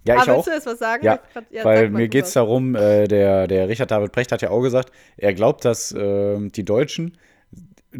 [0.05, 0.45] ja, ah, ich willst auch.
[0.45, 1.03] du jetzt was sagen?
[1.05, 4.41] Ja, grad- ja, Weil mir geht es darum, äh, der, der Richard David Brecht hat
[4.41, 7.17] ja auch gesagt, er glaubt, dass ähm, die Deutschen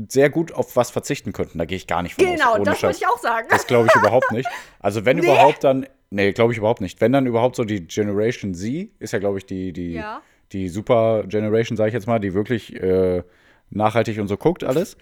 [0.10, 1.58] sehr gut auf was verzichten könnten.
[1.58, 2.56] Da gehe ich gar nicht von Genau, aus.
[2.56, 3.48] Ohne das wollte ich auch sagen.
[3.50, 4.50] Das glaube ich überhaupt nicht.
[4.80, 5.24] Also wenn Nee?
[5.24, 7.00] überhaupt dann, nee, glaube ich überhaupt nicht.
[7.00, 10.22] Wenn dann überhaupt so die Generation Z, ist ja glaube ich die, die, Ja.
[10.52, 13.24] die Super Generation, sage ich jetzt mal, die wirklich äh,
[13.70, 14.98] nachhaltig und so guckt alles,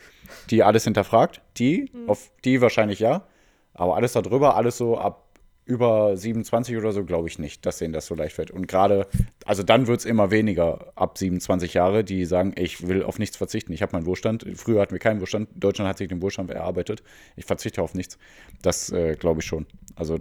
[0.52, 2.10] die alles hinterfragt, die, Mhm.
[2.10, 3.26] auf die wahrscheinlich ja,
[3.74, 5.34] aber alles darüber, alles so ab
[5.66, 8.52] über 27 oder so, glaube ich nicht, dass denen das so leicht fällt.
[8.52, 9.08] Und gerade,
[9.46, 13.38] also dann wird es immer weniger ab 27 Jahre, die sagen, ich will auf nichts
[13.38, 13.72] verzichten.
[13.72, 14.46] Ich habe meinen Wohlstand.
[14.56, 15.50] Früher hatten wir keinen Wohlstand.
[15.56, 17.02] Deutschland hat sich den Wohlstand erarbeitet.
[17.38, 18.18] Ich verzichte auf nichts.
[18.62, 19.66] Das äh, glaube ich schon.
[19.96, 20.20] Also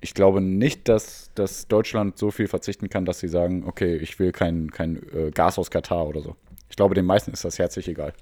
[0.00, 4.18] ich glaube nicht, dass, dass Deutschland so viel verzichten kann, dass sie sagen, okay, ich
[4.20, 6.36] will kein, kein äh, Gas aus Katar oder so.
[6.68, 8.12] Ich glaube, den meisten ist das herzlich egal.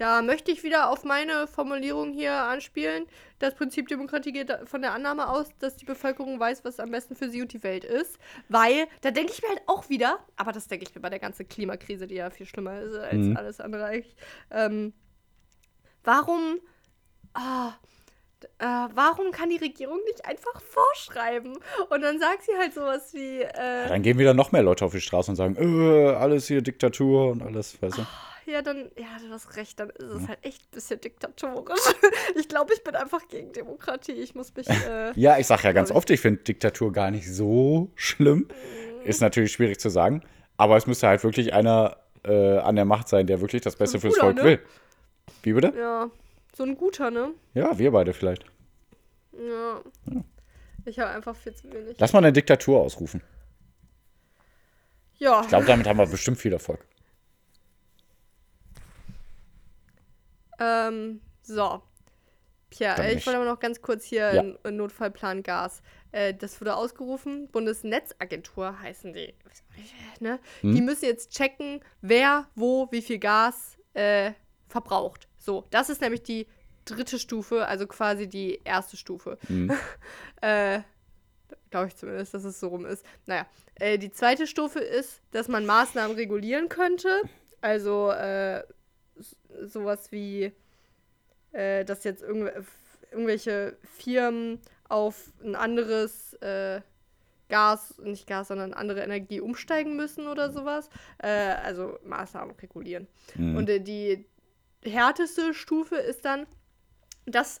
[0.00, 3.04] Da möchte ich wieder auf meine Formulierung hier anspielen.
[3.38, 7.14] Das Prinzip Demokratie geht von der Annahme aus, dass die Bevölkerung weiß, was am besten
[7.14, 8.18] für sie und die Welt ist.
[8.48, 11.18] Weil, da denke ich mir halt auch wieder, aber das denke ich mir bei der
[11.18, 13.36] ganzen Klimakrise, die ja viel schlimmer ist als Mhm.
[13.36, 14.16] alles andere eigentlich.
[14.50, 14.94] Ähm,
[16.02, 16.60] warum,
[17.34, 17.74] ah,
[18.58, 21.58] äh, warum kann die Regierung nicht einfach vorschreiben?
[21.90, 24.92] Und dann sagt sie halt sowas wie, äh, Dann gehen wieder noch mehr Leute auf
[24.92, 28.06] die Straße und sagen, äh, alles hier Diktatur und alles, weißt du?
[28.50, 31.78] Ja, dann, ja, du hast recht, dann ist es halt echt ein bisschen diktatorisch.
[32.36, 34.12] Ich glaube, ich bin einfach gegen Demokratie.
[34.12, 34.68] Ich muss mich.
[34.88, 35.96] Äh, Ja, ich sag ja ganz ich.
[35.96, 38.48] oft, ich finde Diktatur gar nicht so schlimm.
[39.04, 40.22] Ist natürlich schwierig zu sagen,
[40.56, 43.98] aber es müsste halt wirklich einer äh, an der Macht sein, der wirklich das Beste
[44.00, 44.44] fürs guter, Volk ne?
[44.44, 44.58] will.
[45.42, 45.72] Wie bitte?
[45.78, 46.10] ja,
[46.54, 47.30] so ein guter, ne?
[47.54, 48.44] Ja, wir beide vielleicht.
[49.32, 49.80] Ja.
[50.84, 51.96] Ich habe einfach viel zu wenig.
[51.98, 53.22] Lass mal eine Diktatur ausrufen.
[55.18, 56.84] Ja, Ich glaube, damit haben wir bestimmt viel Erfolg.
[60.60, 61.82] Ähm, so.
[62.70, 63.26] Tja, Dann ich nicht.
[63.26, 64.40] wollte aber noch ganz kurz hier Ja.
[64.42, 65.82] n- n- Notfallplan Gas.
[66.12, 67.48] Äh, das wurde ausgerufen.
[67.50, 69.34] Bundesnetzagentur heißen die.
[69.76, 70.38] Nicht, Ne?
[70.60, 70.74] Hm?
[70.76, 74.32] Die müssen jetzt checken, wer, wo, wie viel Gas äh,
[74.68, 75.26] verbraucht.
[75.38, 76.46] So, das ist nämlich die
[76.84, 79.38] dritte Stufe, also quasi die erste Stufe.
[79.48, 79.72] Mhm.
[80.40, 80.80] äh,
[81.70, 83.04] Glaube ich zumindest, dass es so rum ist.
[83.26, 83.46] Naja,
[83.76, 87.20] äh, die zweite Stufe ist, dass man Maßnahmen regulieren könnte.
[87.60, 88.62] Also äh,
[89.62, 90.52] sowas wie,
[91.52, 92.50] äh, dass jetzt irgendw
[93.12, 96.80] irgendwelche Firmen auf ein anderes äh,
[97.48, 100.88] Gas, nicht Gas, sondern andere Energie umsteigen müssen oder sowas.
[101.18, 103.08] Äh, also Maßnahmen regulieren.
[103.34, 103.56] Mhm.
[103.56, 104.24] Und äh, die
[104.82, 106.46] härteste Stufe ist dann,
[107.26, 107.60] dass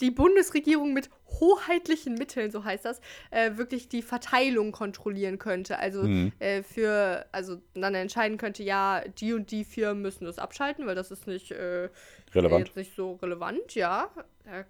[0.00, 5.78] die Bundesregierung mit hoheitlichen Mitteln, so heißt das, äh, wirklich die Verteilung kontrollieren könnte.
[5.78, 6.32] Also Mhm.
[6.38, 10.94] äh, für, also dann entscheiden könnte, ja, die und die Firmen müssen das abschalten, weil
[10.94, 11.88] das ist nicht äh,
[12.34, 12.74] Relevant.
[12.76, 14.10] nicht so relevant, ja.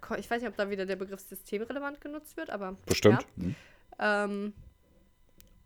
[0.01, 3.25] Ko- Ich weiß nicht, ob da wieder der Begriff systemrelevant genutzt wird, aber Bestimmt.
[3.37, 3.43] Ja.
[3.43, 3.55] Mhm.
[3.99, 4.53] ähm,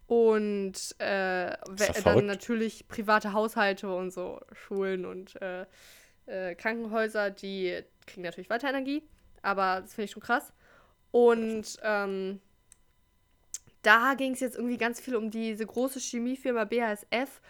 [0.08, 1.56] und äh,
[2.04, 5.66] dann natürlich private Haushalte und so, Schulen und äh,
[6.26, 9.04] äh, Krankenhäuser, die kriegen natürlich weiter Energie,
[9.44, 10.52] aber das finde ich schon krass.
[11.12, 12.40] Und ähm,
[13.82, 17.42] da ging es jetzt irgendwie ganz viel um diese große Chemiefirma BASF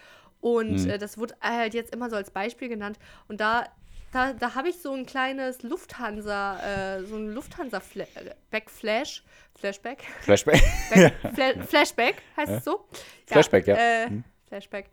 [0.41, 0.89] und Mhm.
[0.91, 2.97] äh, das wurde halt jetzt immer so als Beispiel genannt.
[3.27, 3.65] Und da,
[4.13, 9.23] da, da habe ich so ein kleines Lufthansa, äh, so ein Lufthansa-Backflash,
[9.55, 10.61] Flashback, Flashback.
[10.89, 12.85] Back, Fla Flashback heißt es so?
[13.25, 13.75] Flashback, ja.
[13.75, 14.23] Äh, Mhm.
[14.47, 14.89] Flashback.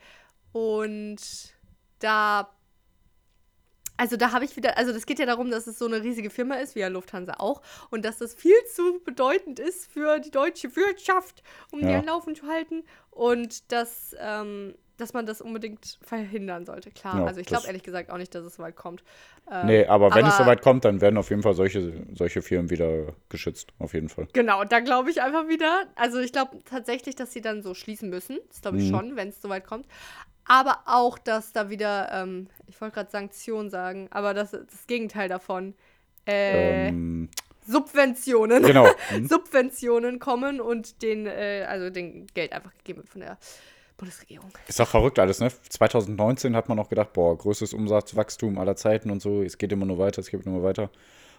[0.53, 1.19] Und
[2.01, 2.51] da,
[3.97, 6.31] also da habe ich wieder, also das geht ja darum, dass es so eine riesige
[6.31, 10.31] Firma ist, wie ja Lufthansa auch, und dass das viel zu bedeutend ist für die
[10.31, 11.99] deutsche Wirtschaft, um die Ja.
[11.99, 12.85] am Laufen zu halten.
[13.11, 16.91] Und dass, ähm, dass man das unbedingt verhindern sollte.
[16.91, 19.03] Klar, Ja, also ich glaube ehrlich gesagt auch nicht, dass es so weit kommt.
[19.51, 22.43] Ähm, Nee, aber wenn es aber- soweit kommt, dann werden auf jeden Fall solche, solche
[22.43, 23.73] Firmen wieder geschützt.
[23.79, 24.27] Auf jeden Fall.
[24.33, 25.85] Genau, da glaube ich einfach wieder.
[25.95, 28.39] Also ich glaube tatsächlich, dass sie dann so schließen müssen.
[28.49, 28.91] Das glaube ich Mhm.
[28.97, 29.87] schon, wenn es soweit kommt.
[30.49, 35.29] Aber auch, dass da wieder, ähm, ich wollte gerade Sanktionen sagen, aber das das Gegenteil
[35.29, 35.75] davon.
[36.27, 37.29] Äh, Ähm,
[37.67, 38.63] Subventionen.
[38.63, 38.87] genau.
[39.13, 39.27] Mhm.
[39.27, 43.39] Subventionen kommen und den, äh, also den Geld einfach gegeben wird von der
[43.97, 44.51] Bundesregierung.
[44.69, 45.51] Ist doch verrückt alles, ne?
[45.69, 49.43] 2019 hat man noch gedacht, boah, größtes Umsatzwachstum aller Zeiten und so.
[49.43, 50.91] Es geht immer nur weiter, es geht immer weiter.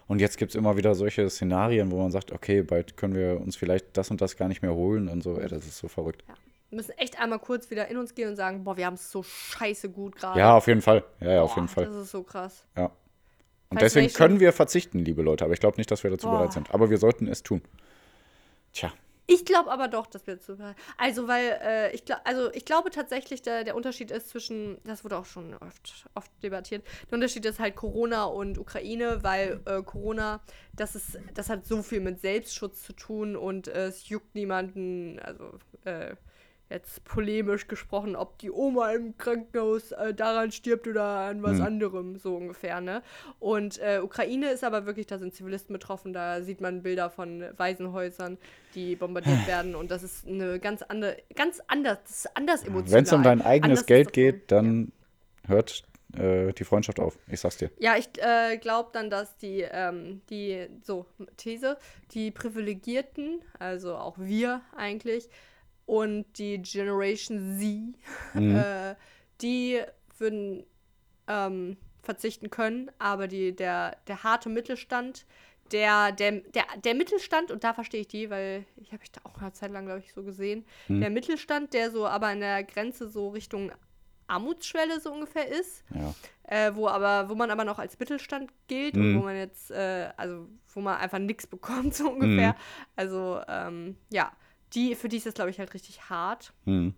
[0.06, 3.40] Und jetzt gibt es immer wieder solche Szenarien, wo man sagt, okay, bald können wir
[3.40, 5.38] uns vielleicht das und das gar nicht mehr holen und so.
[5.38, 6.24] Ey, das ist so verrückt.
[6.70, 9.10] Wir müssen echt einmal kurz wieder in uns gehen und sagen, boah, wir haben es
[9.10, 10.38] so scheiße gut gerade.
[10.38, 11.04] Ja, auf jeden Fall.
[11.20, 11.84] Ja, ja, auf Boah, jeden Fall.
[11.86, 12.64] Das ist so krass.
[12.76, 12.90] Ja.
[13.70, 15.44] Und deswegen können wir verzichten, liebe Leute.
[15.44, 16.38] Aber ich glaube nicht, dass wir dazu Boah.
[16.38, 16.72] bereit sind.
[16.72, 17.62] Aber wir sollten es tun.
[18.72, 18.92] Tja.
[19.30, 20.56] Ich glaube aber doch, dass wir zu.
[20.96, 25.04] Also, weil äh, ich glaube, also ich glaube tatsächlich, der, der Unterschied ist zwischen, das
[25.04, 29.82] wurde auch schon oft, oft debattiert, der Unterschied ist halt Corona und Ukraine, weil äh,
[29.82, 30.40] Corona,
[30.74, 35.18] das ist, das hat so viel mit Selbstschutz zu tun und äh, es juckt niemanden,
[35.18, 36.16] also äh,
[36.70, 41.64] jetzt polemisch gesprochen, ob die Oma im Krankenhaus äh, daran stirbt oder an was Hm.
[41.64, 43.02] anderem, so ungefähr, ne?
[43.38, 47.44] Und äh, Ukraine ist aber wirklich, da sind Zivilisten betroffen, da sieht man Bilder von
[47.56, 48.38] Waisenhäusern,
[48.74, 52.92] die bombardiert werden und das ist eine ganz andere, ganz anders, das ist anders emotional.
[52.92, 54.92] Wenn es um dein eigenes Anders Geld geht, dann
[55.46, 55.84] hört
[56.16, 57.18] äh, die Freundschaft auf.
[57.28, 57.70] Ich sag's dir.
[57.78, 61.76] Ja, ich äh, glaube dann, dass die, ähm, die, so, These,
[62.12, 65.28] die Privilegierten, also auch wir eigentlich,
[65.88, 67.94] und die Generation Z,
[68.34, 68.56] Mhm.
[68.56, 68.94] äh,
[69.40, 69.80] die
[70.18, 70.64] würden
[71.26, 75.24] ähm, verzichten können, aber die, der, der harte Mittelstand,
[75.72, 79.20] der, der, der, der Mittelstand, und da verstehe ich die, weil ich habe ich da
[79.24, 81.00] auch eine Zeit lang, glaube ich, so gesehen, Mhm.
[81.00, 83.72] der Mittelstand, der so aber an der Grenze so Richtung
[84.26, 85.84] Armutsschwelle so ungefähr ist.
[85.94, 86.14] Ja.
[86.44, 89.02] Äh, wo aber, wo man aber noch als Mittelstand gilt Mhm.
[89.02, 92.50] und wo man jetzt, äh, also wo man einfach nichts bekommt, so ungefähr.
[92.52, 92.56] Mhm.
[92.96, 94.32] Also, ähm, ja,
[94.74, 96.52] die, für die ist das, glaube ich, halt richtig hart.
[96.64, 96.94] Hm.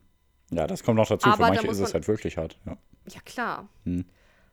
[0.51, 1.27] Ja, das kommt noch dazu.
[1.29, 2.59] Aber Für manche ist es man- halt wirklich hart.
[2.67, 2.77] Ja.
[3.09, 3.69] Ja, klar.
[3.85, 4.05] Hm.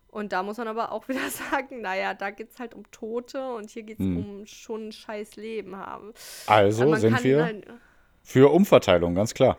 [0.10, 3.54] Und da muss man aber auch wieder sagen, naja, da geht es halt um Tote
[3.54, 4.18] und hier geht es Hm.
[4.18, 6.14] um schon ein scheiß Leben haben.
[6.48, 7.68] Also man sind wir halt-
[8.24, 9.58] für Umverteilung, ganz klar.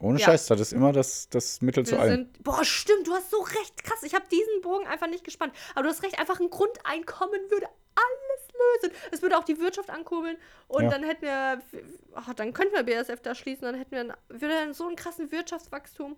[0.00, 0.26] Ohne Ja.
[0.26, 2.10] Scheiß, das ist immer das, das Mittel zu Wir allem.
[2.16, 3.84] sind, boah, stimmt, du hast so recht.
[3.84, 5.54] Krass, ich habe diesen Bogen einfach nicht gespannt.
[5.74, 7.66] Aber du hast recht, einfach ein Grundeinkommen würde
[8.82, 8.94] lösen.
[9.12, 10.36] Es würde auch die Wirtschaft ankurbeln.
[10.68, 10.90] Und Ja.
[10.90, 11.60] dann hätten wir,
[12.14, 13.62] ach, dann könnten wir BSF da schließen.
[13.64, 16.16] Dann hätten wir, ein- würde dann so einen krassen Wirtschaftswachstum.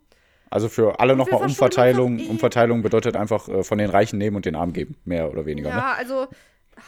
[0.50, 2.18] Also für alle wir nochmal Umverteilung.
[2.20, 2.28] eh.
[2.28, 4.96] Umverteilung bedeutet einfach äh, von den Reichen nehmen und den Armen geben.
[5.04, 5.70] Mehr oder weniger.
[5.70, 5.76] Ne?
[5.76, 6.28] Ja, also,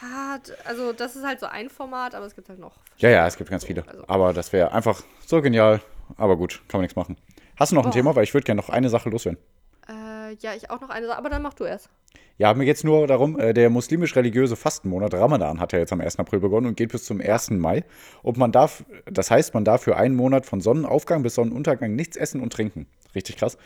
[0.01, 2.77] hart, also das ist halt so ein Format, aber es gibt halt noch.
[2.97, 3.85] Ja, ja, es gibt ganz viele.
[3.87, 5.81] also- Aber das wäre einfach so genial.
[6.17, 7.17] Aber gut, kann man nichts machen.
[7.57, 7.93] Hast du noch ein Boah.
[7.93, 8.15] Thema?
[8.15, 9.39] Weil ich würde gerne noch eine Sache loswerden.
[9.87, 11.89] Äh, ja, ich auch noch eine Sache, aber dann mach du erst.
[12.37, 15.99] Ja, mir geht es nur darum, äh, der muslimisch-religiöse Fastenmonat Ramadan hat ja jetzt am
[15.99, 16.19] 1.
[16.19, 17.51] April begonnen und geht bis zum 1.
[17.51, 17.83] Mai.
[18.23, 22.15] Und man darf, das heißt, man darf für einen Monat von Sonnenaufgang bis Sonnenuntergang nichts
[22.15, 22.87] essen und trinken.
[23.13, 23.57] Richtig krass.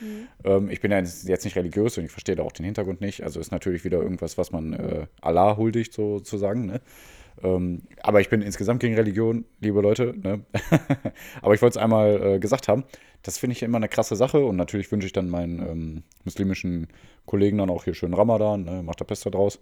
[0.43, 2.99] Ähm, ich bin ja jetzt jetzt nicht religiös und ich verstehe da auch den Hintergrund
[2.99, 3.23] nicht.
[3.23, 6.65] Also ist natürlich wieder irgendwas, was man äh, Allah huldigt, sozusagen.
[6.65, 6.81] Ne?
[7.41, 10.13] Ähm, aber ich bin insgesamt gegen Religion, liebe Leute.
[10.21, 10.41] Ne?
[11.41, 12.83] aber ich wollte es einmal äh, gesagt haben.
[13.23, 16.87] Das finde ich immer eine krasse Sache und natürlich wünsche ich dann meinen ähm, muslimischen
[17.25, 18.83] Kollegen dann auch hier schönen Ramadan, ne?
[18.83, 19.59] macht der Beste draus.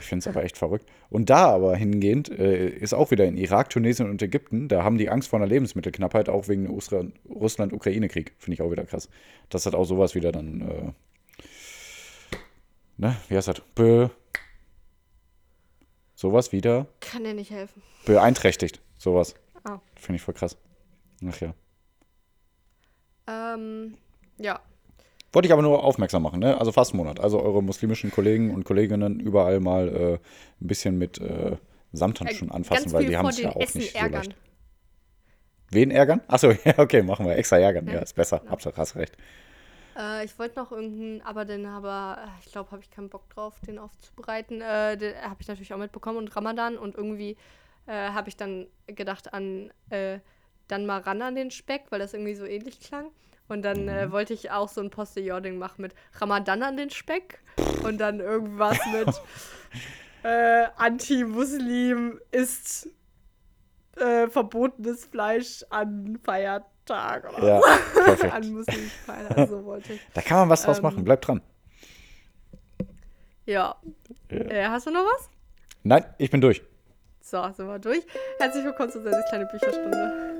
[0.00, 0.86] Ich finde es aber echt verrückt.
[1.08, 4.98] Und da aber hingehend äh, ist auch wieder in Irak, Tunesien und Ägypten, da haben
[4.98, 8.34] die Angst vor einer Lebensmittelknappheit, auch wegen Russland-Ukraine-Krieg.
[8.38, 9.08] Finde ich auch wieder krass.
[9.48, 12.36] Das hat auch sowas wieder dann, äh,
[12.98, 13.62] ne, wie heißt das?
[13.74, 14.10] Be
[16.18, 17.80] sowas wieder Kann dir nicht helfen.
[18.04, 18.80] beeinträchtigt.
[18.98, 19.36] Sowas.
[19.62, 19.78] Ah.
[19.94, 20.56] Finde ich voll krass.
[21.28, 21.54] Ach ja.
[23.28, 23.94] Ähm,
[24.38, 24.60] ja.
[25.32, 26.58] Wollte ich aber nur aufmerksam machen, ne?
[26.58, 27.20] Also Fastenmonat.
[27.20, 30.12] Also eure muslimischen Kollegen und Kolleginnen überall mal äh,
[30.60, 31.56] ein bisschen mit äh,
[31.92, 34.24] Samthandschuhen Äh, anfassen, weil die haben es ja auch Essen nicht so ärgern.
[34.24, 34.36] leicht.
[35.70, 36.22] Wen ärgern?
[36.28, 37.36] Achso, ja, okay, machen wir.
[37.36, 37.86] Extra ärgern.
[37.86, 37.98] Ja, Ja.
[38.00, 38.42] ist besser.
[38.48, 39.16] Hab's hast recht.
[39.98, 43.28] Äh, ich wollte noch irgendeinen, aber den aber, äh, ich glaube, habe ich keinen Bock
[43.30, 44.60] drauf, den aufzubereiten.
[44.60, 47.36] Äh, den habe ich natürlich auch mitbekommen und Ramadan und irgendwie
[47.86, 50.20] äh, habe ich dann gedacht an äh,
[50.68, 53.10] dann mal ran an den Speck, weil das irgendwie so ähnlich klang.
[53.48, 53.88] Und dann Mhm.
[53.88, 57.40] äh, wollte ich auch so ein Postillon machen mit Ramadan an den Speck
[57.82, 59.08] und dann irgendwas mit
[60.22, 62.88] äh, Anti-Muslim ist
[63.96, 66.18] äh, verbotenes Fleisch an
[66.88, 68.00] Feiertag oder Ja, so.
[68.04, 68.34] perfekt.
[68.34, 70.00] an Muslimfeiern, also wollte ich.
[70.14, 71.04] Da kann man was draus Ähm, machen.
[71.04, 71.40] Bleibt dran.
[73.46, 73.76] Ja.
[74.28, 75.28] Äh, hast du noch was?
[75.82, 76.62] Nein, ich bin durch.
[77.20, 78.02] So, sind wir durch.
[78.38, 80.36] Herzlich willkommen zu Sessis kleine Bücherstunde.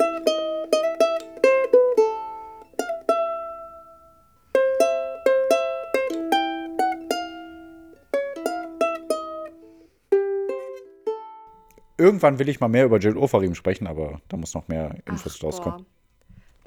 [11.97, 15.35] Irgendwann will ich mal mehr über Jill Ofarim sprechen, aber da muss noch mehr Infos
[15.37, 15.85] Ach, draus boah.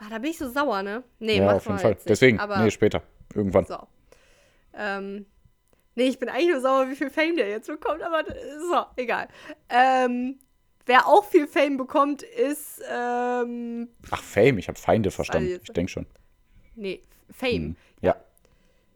[0.04, 1.04] Ah, da bin ich so sauer, ne?
[1.20, 1.92] Nee, ja, auf jeden Fall.
[1.94, 2.10] nicht.
[2.10, 3.04] Deswegen, Aber nee, später.
[3.36, 3.66] Irgendwann.
[3.66, 3.78] so.
[4.74, 5.28] Ähm,
[5.96, 9.28] nee, ich bin eigentlich nur sauer, wie viel Fame der jetzt bekommt, aber so, egal.
[9.70, 10.40] Ähm,
[10.88, 15.50] wer auch viel Fame bekommt, ist, ähm, Ach, Fame, ich habe Feinde verstanden.
[15.50, 16.08] jetzt- Ich denke schon.
[16.76, 17.52] nee, Fame.
[17.54, 17.76] Hm.
[18.02, 18.16] Ja.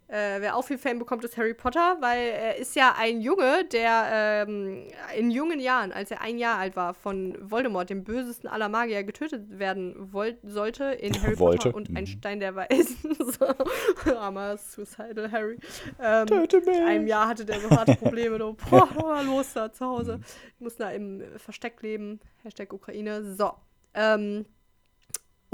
[0.08, 3.66] Äh, wer auch viel Fame bekommt, ist Harry Potter, weil er ist ja ein Junge,
[3.66, 4.84] der ähm,
[5.18, 9.04] in jungen Jahren, als er ein Jahr alt war, von Voldemort, dem bösesten aller Magier,
[9.04, 10.12] getötet werden
[10.44, 11.70] sollte in Harry Wollte.
[11.70, 11.98] Potter und Mhm.
[11.98, 13.16] ein Stein der Weisen.
[13.20, 15.58] so, armer Suicidal Harry.
[16.00, 16.78] Ähm, Töte mich.
[16.78, 18.38] in einem Jahr hatte der so harte Probleme.
[18.38, 20.20] So, boah, los da zu Hause.
[20.60, 22.20] Muss da im Versteck leben.
[22.44, 23.24] Hashtag Ukraine.
[23.36, 23.54] So.
[23.96, 24.46] Ähm,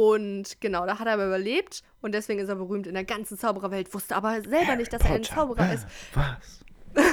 [0.01, 3.37] und genau, da hat er aber überlebt und deswegen ist er berühmt in der ganzen
[3.37, 3.93] Zaubererwelt.
[3.93, 5.35] Wusste aber selber nicht, dass er ein Potter.
[5.35, 5.85] Zauberer ist.
[6.15, 6.65] Was?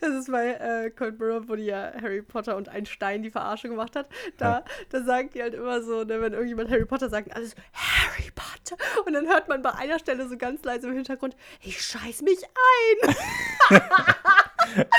[0.00, 3.30] Das ist bei äh, Cold Mirror, wo die ja Harry Potter und ein Stein die
[3.30, 4.08] Verarsche gemacht hat.
[4.38, 7.56] Da, da sagen die halt immer so, ne, wenn irgendjemand Harry Potter sagt, alles so,
[7.74, 8.76] Harry Potter.
[9.04, 12.38] Und dann hört man bei einer Stelle so ganz leise im Hintergrund, ich scheiß mich
[12.44, 13.14] ein.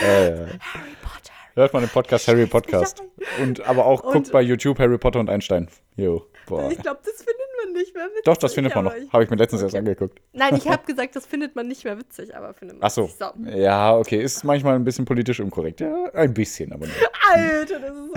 [0.01, 1.40] Äh, Harry Potter.
[1.55, 3.03] Hört man den Podcast Harry Podcast.
[3.41, 5.67] Und aber auch Und- guckt bei YouTube Harry Potter und Einstein.
[5.95, 6.25] Jo.
[6.47, 6.69] Boah.
[6.71, 8.23] Ich glaube, das findet man nicht mehr witzig.
[8.25, 8.93] Doch, das findet man noch.
[9.13, 9.79] Habe ich mir letztens erst Okay.
[9.79, 10.19] angeguckt.
[10.33, 13.07] Nein, ich habe gesagt, das findet man nicht mehr witzig, aber findet man Ach so.
[13.07, 13.25] so.
[13.49, 14.21] Ja, okay.
[14.21, 15.81] Ist manchmal ein bisschen politisch unkorrekt.
[15.81, 16.97] Ja, ein bisschen, aber nicht.
[17.31, 18.13] Alter, das ist so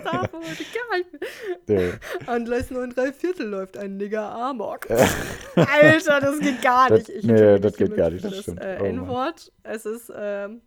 [0.00, 0.28] krass.
[0.32, 1.80] Das nicht mehr.
[1.88, 1.92] Ja.
[2.32, 4.86] An Gleis 9 3 Viertel läuft ein Nigger Amok.
[5.56, 7.10] Alter, das geht gar Das- nicht.
[7.10, 8.60] Ich nee, das geht gar nicht, für das stimmt.
[8.60, 8.84] Äh, Oh.
[8.84, 9.52] N-Wort.
[9.62, 10.60] Es ist ähm,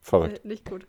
[0.00, 0.44] Verrückt.
[0.44, 0.86] äh, nicht gut.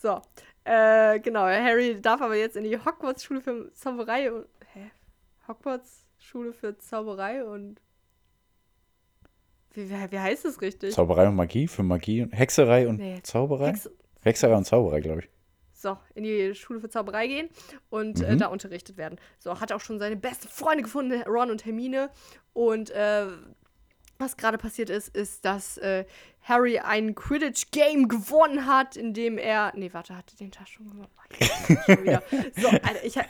[0.00, 0.22] So.
[0.64, 4.46] Äh, genau, Harry darf aber jetzt in die Hogwarts-Schule für Zauberei und.
[4.72, 4.90] Hä?
[5.48, 7.80] Hogwarts-Schule für Zauberei und
[9.72, 10.92] Wie, wie, heißt es richtig?
[10.94, 13.20] Zauberei und Magie für Magie und Hexerei und Nee.
[13.22, 13.68] Zauberei?
[13.72, 13.90] Hex-
[14.22, 15.28] Hexerei und Zauberei, glaube ich.
[15.72, 17.48] so, in die Schule für Zauberei gehen
[17.88, 18.38] und äh, Mhm.
[18.38, 19.16] da unterrichtet werden.
[19.38, 22.10] So, hat auch schon seine besten Freunde gefunden, Ron und Hermine.
[22.52, 23.26] Und äh,
[24.18, 26.04] was gerade passiert ist, ist, dass äh,
[26.42, 29.72] Harry ein Quidditch-Game gewonnen hat, in dem er.
[29.74, 31.08] Nee, warte, hatte den Tag schon gewonnen.
[31.86, 32.22] schon wieder.
[32.56, 33.22] So, Alter, ich, ich,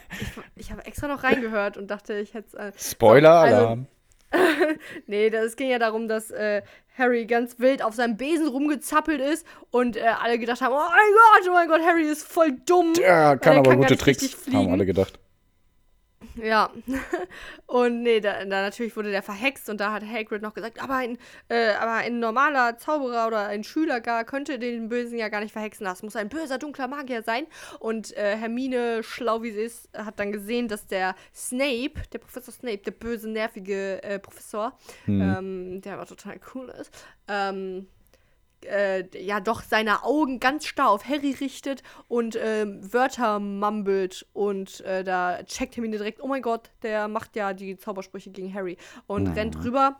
[0.55, 2.53] ich habe extra noch reingehört und dachte, ich hätte es.
[2.53, 3.87] Äh, Spoiler-Alarm.
[5.07, 6.61] Nee, das ging ja darum, dass äh,
[6.95, 10.89] Harry ganz wild auf seinem Besen rumgezappelt ist und äh, alle gedacht haben, oh mein
[10.89, 12.93] Gott, oh mein Gott, Harry ist voll dumm.
[12.93, 15.17] Der kann Weil er aber gar gute Tricks, haben alle gedacht.
[16.43, 16.71] Ja.
[17.67, 20.95] Und nee, da, da natürlich wurde der verhext und da hat Hagrid noch gesagt, aber
[20.95, 21.17] ein,
[21.49, 25.51] äh, aber ein normaler Zauberer oder ein Schüler gar könnte den Bösen ja gar nicht
[25.51, 25.85] verhexen.
[25.85, 27.45] Das muss ein böser, dunkler Magier sein.
[27.79, 32.53] Und äh, Hermine, schlau wie sie ist, hat dann gesehen, dass der Snape, der Professor
[32.53, 34.77] Snape, der böse, nervige äh, Professor,
[35.07, 36.91] ähm, der aber total cool ist,
[37.27, 37.87] ähm,
[38.65, 44.81] äh, ja doch seine Augen ganz starr auf Harry richtet und ähm, Wörter mumbelt und
[44.81, 48.77] äh, da checkt Hermine direkt, oh mein Gott, der macht ja die Zaubersprüche gegen Harry
[49.07, 49.99] und rennt rüber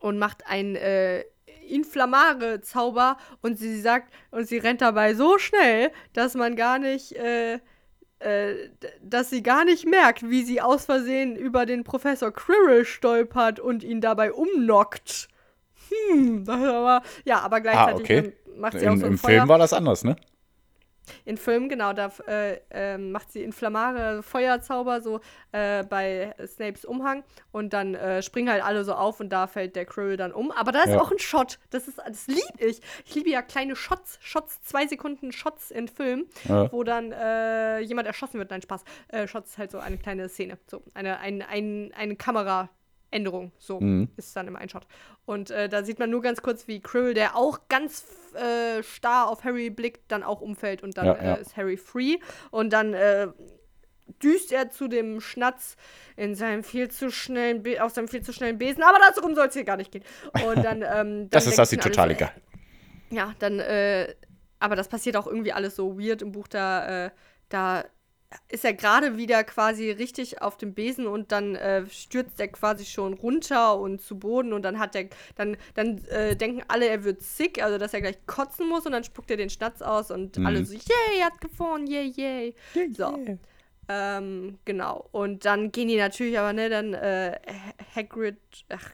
[0.00, 1.24] und macht ein äh,
[1.68, 7.60] Inflammare-Zauber und sie sagt, und sie rennt dabei so schnell, dass man gar nicht, äh,
[8.18, 8.70] äh,
[9.02, 13.84] dass sie gar nicht merkt, wie sie aus Versehen über den Professor Quirrell stolpert und
[13.84, 15.28] ihn dabei umnockt.
[15.90, 18.32] Hm, das ist aber, ja, aber gleichzeitig Ah, okay.
[18.56, 19.30] macht sie auch In, so Im Feuer.
[19.38, 20.16] Film war das anders, ne?
[21.24, 25.20] In Filmen, genau, da äh, ähm, macht sie Inflammare, Feuerzauber so
[25.50, 29.74] äh, bei Snapes Umhang und dann äh, springen halt alle so auf und da fällt
[29.74, 30.52] der Quirrell dann um.
[30.52, 31.00] Aber da ist Ja.
[31.00, 31.58] auch ein Shot.
[31.70, 32.80] Das ist, das liebe ich.
[33.04, 36.70] Ich liebe ja kleine Shots, Shots, zwei Sekunden Shots in Filmen, Ja.
[36.72, 38.50] wo dann äh, jemand erschossen wird.
[38.50, 38.84] Nein, Spaß.
[39.08, 40.56] Äh, Shots ist halt so eine kleine Szene.
[40.70, 42.14] So, eine, ein, ein, eine
[43.12, 43.52] Kameraänderung.
[43.58, 44.08] So Mhm.
[44.16, 44.86] ist dann immer ein Shot.
[45.24, 48.04] Und äh, da sieht man nur ganz kurz, wie Krill, der auch ganz
[48.34, 51.34] äh, starr auf Harry blickt, dann auch umfällt und dann Ja, ja.
[51.36, 52.16] Äh, ist Harry free.
[52.50, 53.28] Und dann äh,
[54.22, 55.76] düst er zu dem Schnatz
[56.16, 58.82] in seinem viel zu schnellen Be auf seinem viel zu schnellen Besen.
[58.82, 60.04] Aber darum soll es hier gar nicht gehen.
[60.46, 62.32] Und dann, ähm, dann Das ist das die total egal.
[63.10, 64.14] ja, dann, äh,
[64.58, 66.48] aber das passiert auch irgendwie alles so weird im Buch.
[66.48, 67.10] Da, äh,
[67.48, 67.84] da
[68.48, 72.84] ist er gerade wieder quasi richtig auf dem Besen und dann äh, stürzt er quasi
[72.84, 75.06] schon runter und zu Boden und dann hat er,
[75.36, 78.92] dann, dann äh, denken alle, er wird sick, also dass er gleich kotzen muss und
[78.92, 80.46] dann spuckt er den Schnatz aus und Mhm.
[80.46, 82.54] alle so, yay, er hat gewonnen, yay, yay.
[82.92, 83.18] So.
[83.88, 85.08] Ähm, genau.
[85.12, 88.36] Und dann gehen die natürlich aber, ne, dann äh, Ha- Hagrid,
[88.68, 88.92] ach,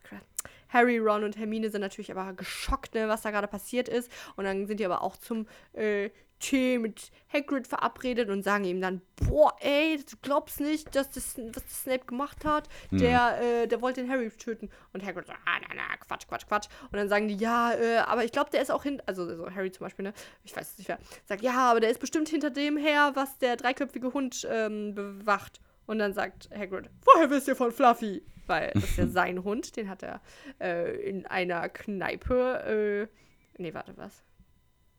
[0.69, 4.11] Harry, Ron und Hermine sind natürlich aber geschockt, ne, was da gerade passiert ist.
[4.37, 6.11] Und dann sind die aber auch zum äh,
[6.41, 11.37] Tee mit Hagrid verabredet und sagen ihm dann, boah, ey, du glaubst nicht, dass das,
[11.37, 12.69] was das Snape gemacht hat.
[12.91, 14.71] Der, äh, der wollte den Harry töten.
[14.93, 16.69] Und Hagrid so, ah, na, na, Quatsch, Quatsch, Quatsch.
[16.91, 19.51] Und dann sagen die, ja, äh, aber ich glaube, der ist auch hin, also so
[19.51, 20.15] Harry zum Beispiel, ne,
[20.45, 23.39] ich weiß es nicht wer, sagt, ja, aber der ist bestimmt hinter dem her, was
[23.39, 25.61] der dreiköpfige Hund ähm, bewacht.
[25.89, 28.23] Und dann sagt Hagrid, woher wisst ihr von Fluffy?
[28.47, 30.21] Weil das ist ja sein Hund, den hat er
[30.61, 34.23] äh, in einer Kneipe, äh, nee, warte, was?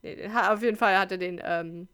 [0.02, 1.88] Nee, den, ha- auf jeden Fall hat er den, ähm,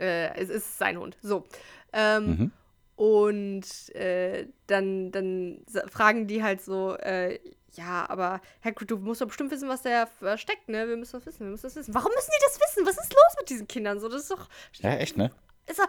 [0.00, 1.16] äh, es ist sein Hund.
[1.22, 1.44] So.
[1.92, 2.52] Ähm, Mhm.
[2.96, 7.38] Und äh, dann, dann fragen die halt so, äh,
[7.72, 10.88] ja, aber Hagrid, du musst doch bestimmt wissen, was der versteckt, ne?
[10.88, 11.92] Wir müssen das wissen, wir müssen das wissen.
[11.94, 12.86] Warum müssen die das wissen?
[12.86, 14.00] Was ist los mit diesen Kindern?
[14.00, 14.48] So, das ist doch,
[14.80, 15.30] Ja, echt, ne?
[15.66, 15.88] ist er,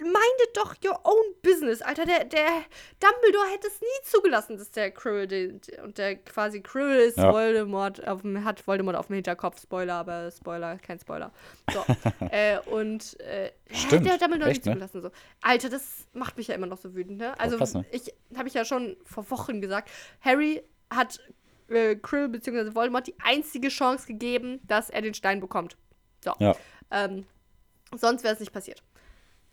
[0.00, 2.06] mindet doch your own business, Alter.
[2.06, 2.46] Der, der
[3.00, 7.32] Dumbledore hätte es nie zugelassen, dass der Quirrell den, und der quasi Quirrell ist Ja.
[7.32, 9.60] Voldemort auf dem, hat Voldemort auf dem Hinterkopf.
[9.60, 11.32] Spoiler, aber Spoiler, kein Spoiler.
[11.72, 11.84] So.
[12.30, 15.02] äh, und äh, Stimmt, der hat Dumbledore echt, nie zugelassen.
[15.02, 15.10] So.
[15.40, 17.38] Alter, das macht mich ja immer noch so wütend, ne?
[17.38, 17.84] Also, krass, ne?
[17.90, 19.90] ich habe ich ja schon vor Wochen gesagt,
[20.20, 21.20] Harry hat
[21.68, 22.74] äh, Krill bzw.
[22.74, 25.76] Voldemort die einzige Chance gegeben, dass er den Stein bekommt.
[26.24, 26.32] So.
[26.38, 26.54] Ja.
[26.90, 27.26] Ähm,
[27.96, 28.82] sonst wäre es nicht passiert.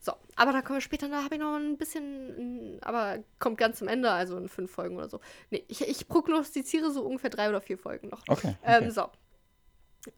[0.08, 3.80] So, aber da kommen wir später, da habe ich noch ein bisschen, aber kommt ganz
[3.80, 5.20] zum Ende, also in fünf Folgen oder so.
[5.50, 8.22] Nee, ich, ich prognostiziere so ungefähr drei oder vier Folgen noch.
[8.30, 8.56] Okay.
[8.64, 8.92] Ähm, okay.
[8.92, 9.10] so.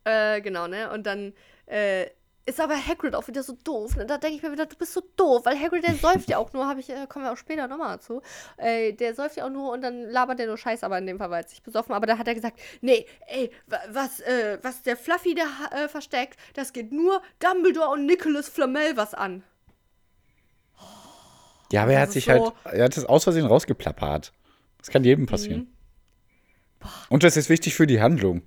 [0.04, 0.92] Äh, genau, ne?
[0.92, 1.34] Und dann
[1.66, 2.06] äh,
[2.46, 3.96] ist aber Hagrid auch wieder so doof.
[3.96, 4.06] Ne?
[4.06, 6.54] Da denke ich mir wieder, du bist so doof, weil Hagrid, der säuft ja auch
[6.54, 8.22] nur, habe ich, äh, kommen wir auch später nochmal dazu.
[8.58, 11.18] Äh, der säuft ja auch nur und dann labert der nur Scheiß, aber in dem
[11.18, 11.96] Fall war er jetzt nicht besoffen.
[11.96, 15.88] Aber da hat er gesagt, nee, ey, wa- was, äh, was der Fluffy da äh,
[15.88, 19.44] versteckt, das geht nur Dumbledore und Nicholas Flamel was an.
[21.72, 24.34] Ja, aber er hat sich so- halt, er hat es aus Versehen rausgeplappert.
[24.80, 25.62] Das kann jedem passieren.
[25.62, 26.88] Mhm.
[27.10, 28.42] Und das ist wichtig für die Handlung.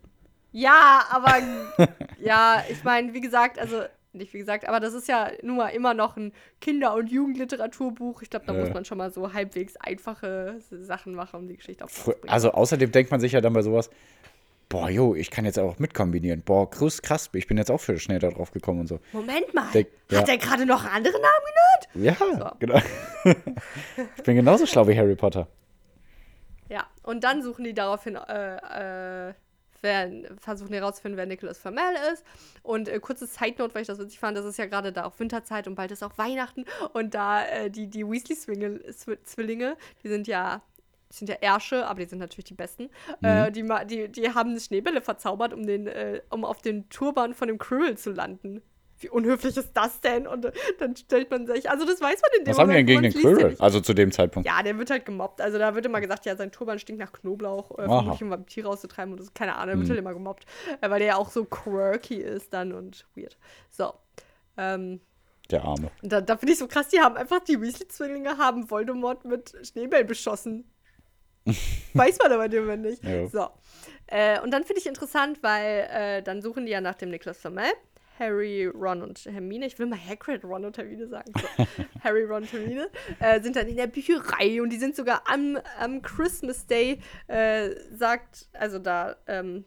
[0.52, 1.34] Ja, aber
[2.20, 3.82] ja, ich meine, wie gesagt, also
[4.14, 4.68] nicht, wie gesagt.
[4.68, 8.20] Aber das ist ja nun mal immer noch ein Kinder- und Jugendliteraturbuch.
[8.22, 8.60] Ich glaube, da Ja.
[8.60, 12.04] muss man schon mal so halbwegs einfache Sachen machen, um die Geschichte auf den Fr-
[12.04, 12.32] Punkt zu bringen.
[12.32, 13.88] Also außerdem denkt man sich ja dann bei sowas,
[14.72, 16.42] boah, jo, ich kann jetzt auch mitkombinieren.
[16.42, 19.00] Boah, krass, krass, ich bin jetzt auch für schnell da drauf gekommen und so.
[19.12, 20.18] Moment mal, Der- ja.
[20.20, 21.44] hat er gerade noch einen anderen Namen
[21.94, 22.18] genannt?
[22.18, 22.56] Ja, So.
[22.58, 22.80] genau.
[24.16, 25.46] ich bin genauso schlau wie Harry Potter.
[26.70, 29.34] Ja, und dann suchen die daraufhin, äh, äh,
[29.82, 30.10] wer,
[30.40, 32.24] versuchen die herauszufinden, wer Nicholas Flamel ist.
[32.62, 33.26] Und äh, kurze
[33.58, 35.90] Note, weil ich das witzig fand, das ist ja gerade da auch Winterzeit und bald
[35.90, 36.64] ist auch Weihnachten.
[36.94, 40.62] Und da äh, die, die Weasley-Zwillinge, die sind ja.
[41.12, 42.88] Die sind ja Ärsche, aber die sind natürlich die besten.
[43.22, 47.34] Äh, die, ma- die, die haben Schneebälle verzaubert, um, den, äh, um auf den Turban
[47.34, 48.62] von dem Quirrell zu landen.
[48.98, 50.26] Wie unhöflich ist das denn?
[50.28, 52.76] Und äh, dann stellt man sich, also das weiß man in dem Was haben die
[52.76, 53.56] denn gegen Moment, den ja Quirrell?
[53.58, 54.48] Also zu dem Zeitpunkt.
[54.48, 55.40] Ja, der wird halt gemobbt.
[55.40, 58.68] Also da wird immer gesagt, ja, sein Turban stinkt nach Knoblauch, äh, vermutlich um Vampire
[58.68, 59.90] rauszutreiben und das, keine Ahnung, der wird Hm.
[59.90, 60.46] halt immer gemobbt.
[60.80, 63.36] Äh, weil der ja auch so quirky ist dann und weird.
[63.70, 63.92] So.
[64.56, 65.00] Ähm,
[65.50, 65.90] Der Arme.
[66.02, 70.04] da, da finde ich so krass, die haben einfach, die Weasley-Zwillinge haben Voldemort mit Schneebell
[70.04, 70.64] beschossen.
[71.94, 73.02] Weiß man aber dem nicht.
[73.04, 73.26] Ja.
[73.28, 73.48] So.
[74.06, 77.38] Äh, und dann finde ich interessant, weil äh, dann suchen die ja nach dem Nicholas
[77.38, 77.64] Flamel.
[78.18, 79.66] Harry, Ron und Hermine.
[79.66, 81.32] Ich will mal Hagrid, Ron und Hermine sagen.
[81.34, 81.66] So.
[82.04, 82.88] Harry, Ron und Hermine
[83.18, 87.70] äh, sind dann in der Bücherei und die sind sogar am, am Christmas Day, äh,
[87.90, 89.64] sagt, also da ähm,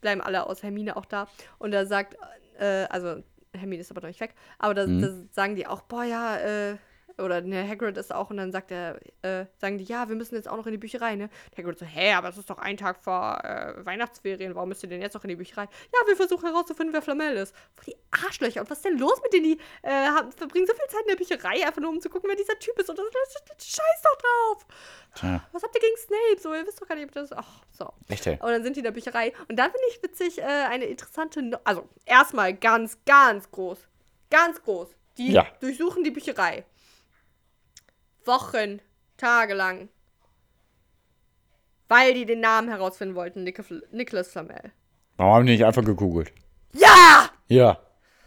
[0.00, 1.28] bleiben alle aus Hermine auch da.
[1.58, 2.16] Und da sagt,
[2.58, 3.22] äh, also
[3.52, 5.02] Hermine ist aber noch nicht weg, aber da, Mhm.
[5.02, 6.76] da sagen die auch, boah, ja, äh,
[7.18, 10.34] oder ne, Hagrid ist auch und dann sagt er, äh, sagen die, ja, wir müssen
[10.34, 11.28] jetzt auch noch in die Bücherei, ne?
[11.56, 14.82] Der Hagrid so, hä, aber es ist doch ein Tag vor äh, Weihnachtsferien, warum müsst
[14.82, 15.62] ihr denn jetzt noch in die Bücherei?
[15.64, 17.54] Ja, wir versuchen herauszufinden, wer Flamel ist.
[17.74, 20.72] Voll die Arschlöcher, und was ist denn los mit denen, die äh, haben, verbringen so
[20.74, 22.98] viel Zeit in der Bücherei, einfach nur um zu gucken, wer dieser Typ ist und
[22.98, 24.66] das, das, das scheiß doch drauf.
[25.14, 26.40] Tja, Was habt ihr gegen Snape?
[26.40, 27.92] So, ihr wisst doch gar nicht, ob das, ach, so.
[28.08, 28.34] echt, ey.
[28.34, 29.32] Und dann sind die in der Bücherei.
[29.48, 33.78] Und dann finde ich witzig, äh, eine interessante, no also erstmal ganz, ganz groß,
[34.30, 34.88] ganz groß.
[35.16, 35.46] Die Ja.
[35.60, 36.64] durchsuchen die Bücherei.
[38.28, 38.80] Wochen,
[39.16, 39.88] Tage lang.
[41.88, 43.60] Weil die den Namen herausfinden wollten, Nic
[43.90, 44.70] Nicholas Flamel.
[45.16, 46.32] Warum haben die nicht einfach gegoogelt?
[46.72, 47.30] Ja!
[47.48, 47.80] Ja.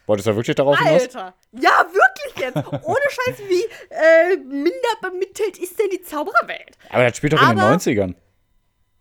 [0.08, 1.04] Wolltest du wirklich darauf hinaus?
[1.04, 1.34] Alter!
[1.54, 2.58] Ja, wirklich jetzt!
[2.84, 6.78] Ohne Scheiß, wie äh, minder bemittelt ist denn die Zaubererwelt?
[6.90, 8.16] Aber das spielt doch in den Aber- 90ern.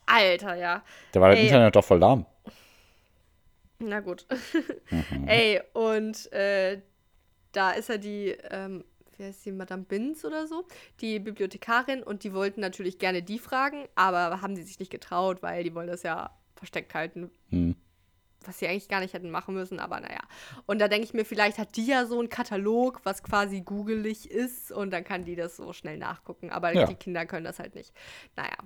[0.06, 0.82] Alter, ja.
[1.12, 1.46] Da war das Ey.
[1.46, 2.26] Internet doch voll lahm.
[3.78, 4.26] Na gut.
[4.90, 5.26] Mhm.
[5.28, 6.82] Ey, und äh,
[7.52, 8.84] da ist ja die, ähm,
[9.20, 10.66] wie heißt die, Madame Binz oder so,
[11.00, 15.42] die Bibliothekarin und die wollten natürlich gerne die fragen, aber haben die sich nicht getraut,
[15.42, 17.76] weil die wollen das ja versteckt halten, Hm.
[18.44, 20.20] was sie eigentlich gar nicht hätten machen müssen, aber naja.
[20.66, 24.30] Und da denke ich mir, vielleicht hat die ja so einen Katalog, was quasi googelig
[24.30, 26.86] ist und dann kann die das so schnell nachgucken, aber Ja.
[26.86, 27.92] die Kinder können das halt nicht.
[28.36, 28.56] Naja.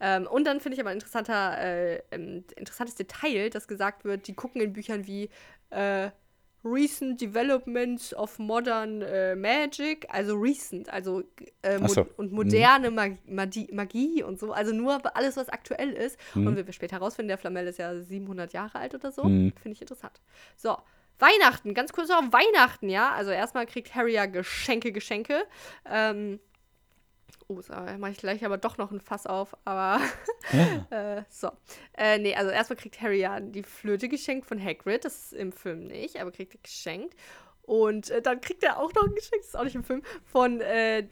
[0.00, 4.34] Ähm, und dann finde ich aber ein interessanter, äh, interessantes Detail, dass gesagt wird, die
[4.34, 5.30] gucken in Büchern wie
[5.70, 6.10] äh,
[6.64, 11.22] Recent Developments of Modern äh, Magic, also recent, also
[11.62, 12.06] äh, mo so.
[12.16, 16.18] und moderne Mag Magie, Magie und so, also nur alles, was aktuell ist.
[16.34, 16.46] Mhm.
[16.46, 19.24] Und wie wir später herausfinden, der Flamel ist ja 700 Jahre alt oder so.
[19.24, 19.52] Mhm.
[19.60, 20.20] Finde ich interessant.
[20.56, 20.76] So,
[21.18, 23.12] Weihnachten, ganz kurz noch Weihnachten, ja.
[23.12, 25.44] Also erstmal kriegt Harry ja Geschenke, Geschenke.
[25.84, 26.40] Ähm,
[27.48, 30.00] oh, so, mache ich gleich aber doch noch ein Fass auf, aber
[30.90, 31.50] äh, so.
[31.96, 35.52] Äh, nee, also erstmal kriegt Harry ja die Flöte geschenkt von Hagrid, das ist im
[35.52, 37.14] Film nicht, aber kriegt er geschenkt.
[37.62, 40.02] Und äh, dann kriegt er auch noch ein Geschenk, das ist auch nicht im Film,
[40.24, 41.06] von äh,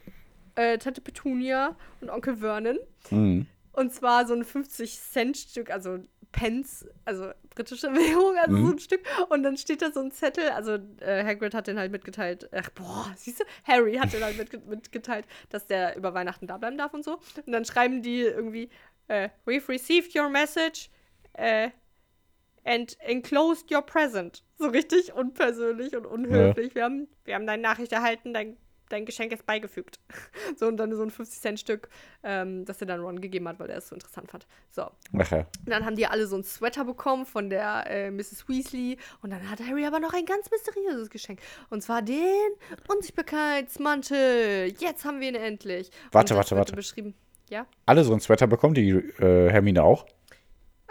[0.55, 2.79] äh, Tante Petunia und Onkel Vernon.
[3.11, 3.47] Mhm.
[3.73, 5.99] Und zwar so ein 50-Cent-Stück, also
[6.31, 8.66] Pence, also britische Währung, also Mhm.
[8.66, 9.01] so ein Stück.
[9.29, 12.70] Und dann steht da so ein Zettel, also äh, Hagrid hat den halt mitgeteilt, ach
[12.70, 16.79] boah, siehst du, Harry hat den halt mitge mitgeteilt, dass der über Weihnachten da bleiben
[16.79, 17.18] darf und so.
[17.47, 18.70] Und dann schreiben die irgendwie,
[19.09, 20.89] äh, we've received your message,
[21.35, 21.70] äh,
[22.64, 24.43] and enclosed your present.
[24.59, 26.75] So richtig unpersönlich und unhöflich.
[26.75, 28.57] Wir, haben, wir haben deine Nachricht erhalten, dein,
[28.93, 29.99] dein Geschenk ist beigefügt.
[30.57, 31.88] So, und dann so ein 50-Cent-Stück,
[32.22, 34.47] ähm, das er dann Ron gegeben hat, weil er es so interessant fand.
[34.70, 34.90] So.
[35.64, 38.49] Und dann haben die alle so einen Sweater bekommen von der äh, Mrs.
[38.49, 38.99] Weasley.
[39.22, 41.40] Und dann hat Harry aber noch ein ganz mysteriöses Geschenk.
[41.70, 42.51] Und zwar den
[42.88, 44.74] Unsichtbarkeitsmantel.
[44.78, 45.90] Jetzt haben wir ihn endlich.
[46.11, 46.74] Warte, warte, warte.
[46.74, 47.14] beschrieben.
[47.49, 47.66] Ja?
[47.86, 50.07] Alle so ein Sweater bekommen, die äh, Hermine auch.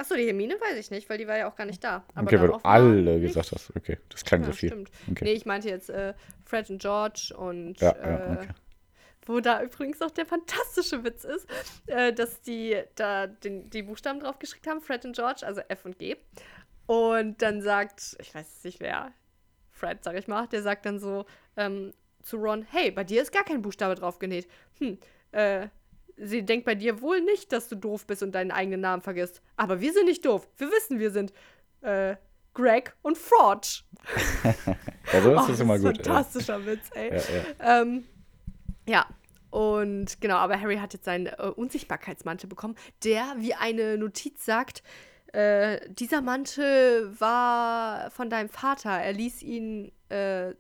[0.02, 2.04] Achso, die Hermine weiß ich nicht, weil die war ja auch gar nicht da.
[2.16, 3.72] Aber okay, weil du alle gesagt hast.
[3.76, 4.70] Okay, das klang Ja, so viel.
[4.70, 4.90] stimmt.
[5.12, 5.26] Okay.
[5.26, 8.48] Nee, ich meinte jetzt äh, Fred und George und Ja, äh, ja, okay.
[9.28, 11.48] wo da übrigens auch der fantastische Witz ist,
[11.86, 15.86] äh, dass die da den, die Buchstaben drauf geschickt haben, Fred und George, also F
[15.86, 16.16] und G.
[16.88, 19.12] Und dann sagt, ich weiß nicht wer,
[19.70, 21.26] Fred, sag ich mal, der sagt dann so
[21.58, 21.94] ähm,
[22.24, 24.48] zu Ron, hey, bei dir ist gar kein Buchstabe drauf genäht.
[24.80, 24.98] Hm,
[25.32, 25.68] äh,
[26.22, 29.42] sie denkt bei dir wohl nicht, dass du doof bist und deinen eigenen Namen vergisst.
[29.58, 30.48] Aber wir sind nicht doof.
[30.58, 31.34] Wir wissen, wir sind,
[31.82, 32.16] äh,
[32.54, 33.84] Greg und Fraud.
[35.14, 35.98] Also, das Oh, ist immer gut.
[35.98, 36.04] Ja.
[36.04, 37.10] Fantastischer Witz, ey.
[37.10, 37.82] Ja, ja.
[37.82, 38.06] Ähm,
[38.88, 39.06] ja,
[39.50, 44.84] und genau, aber Harry hat jetzt seinen äh, Unsichtbarkeitsmantel bekommen, der, wie eine Notiz sagt,
[45.34, 48.92] äh, dieser Mantel war von deinem Vater.
[48.92, 50.54] Er ließ ihn äh,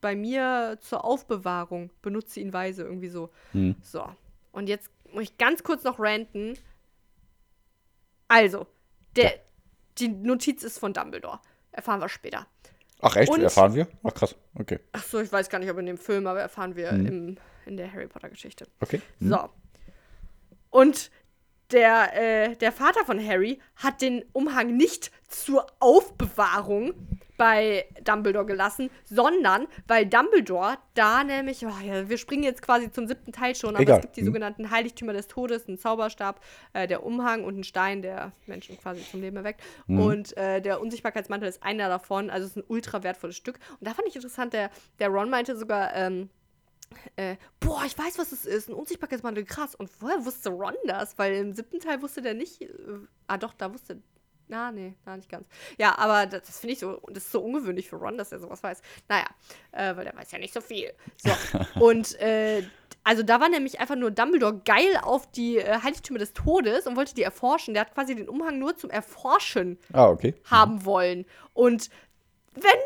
[0.00, 1.90] bei mir zur Aufbewahrung.
[2.02, 3.30] Benutze ihn weise, irgendwie so.
[3.52, 3.74] Hm.
[3.82, 4.04] So.
[4.52, 6.58] Und jetzt muss ich ganz kurz noch ranten.
[8.28, 8.66] Also,
[9.16, 9.30] der, Ja.
[9.98, 11.40] die Notiz ist von Dumbledore.
[11.72, 12.46] Erfahren wir später.
[13.00, 13.30] Ach, echt?
[13.30, 13.86] Und- Erfahren wir?
[14.02, 14.34] Ach, krass.
[14.54, 14.80] Okay.
[14.92, 17.36] Ach so, ich weiß gar nicht, ob in dem Film, aber erfahren wir im,
[17.66, 18.66] in der Harry Potter Geschichte.
[18.80, 19.00] Okay.
[19.20, 19.28] Hm.
[19.28, 19.50] So.
[20.70, 21.10] Und
[21.72, 22.14] der,
[22.50, 26.94] äh, der Vater von Harry hat den Umhang nicht zur Aufbewahrung
[27.36, 33.06] bei Dumbledore gelassen, sondern weil Dumbledore da nämlich, oh ja, wir springen jetzt quasi zum
[33.06, 33.96] siebten Teil schon, aber Egal.
[33.98, 34.26] es gibt die Hm.
[34.26, 36.40] sogenannten Heiligtümer des Todes, einen Zauberstab,
[36.72, 39.60] äh, der Umhang und ein Stein, der Menschen quasi zum Leben erweckt.
[39.88, 43.58] Und äh, der Unsichtbarkeitsmantel ist einer davon, also es ist ein ultra wertvolles Stück.
[43.78, 46.30] Und da fand ich interessant, der, der Ron meinte sogar, ähm,
[47.16, 48.68] äh, boah, ich weiß, was es ist.
[48.68, 49.74] Ein Unsichtbarkeitsmantel, krass.
[49.74, 51.18] Und woher wusste Ron das?
[51.18, 52.62] Weil im siebten Teil wusste der nicht.
[52.62, 52.68] Äh,
[53.26, 54.00] ah, doch, da wusste.
[54.48, 55.46] Na, nee, na, nicht ganz.
[55.76, 58.38] Ja, aber das, das finde ich so, das ist so ungewöhnlich für Ron, dass er
[58.38, 58.80] sowas weiß.
[59.08, 59.26] Naja,
[59.72, 60.92] äh, weil der weiß ja nicht so viel.
[61.16, 61.30] So.
[61.80, 62.62] und, äh,
[63.02, 66.96] also da war nämlich einfach nur Dumbledore geil auf die äh, Heiligtümer des Todes und
[66.96, 67.74] wollte die erforschen.
[67.74, 70.34] Der hat quasi den Umhang nur zum Erforschen Ah, okay.
[70.48, 71.24] haben wollen.
[71.52, 71.90] Und
[72.54, 72.80] wenn,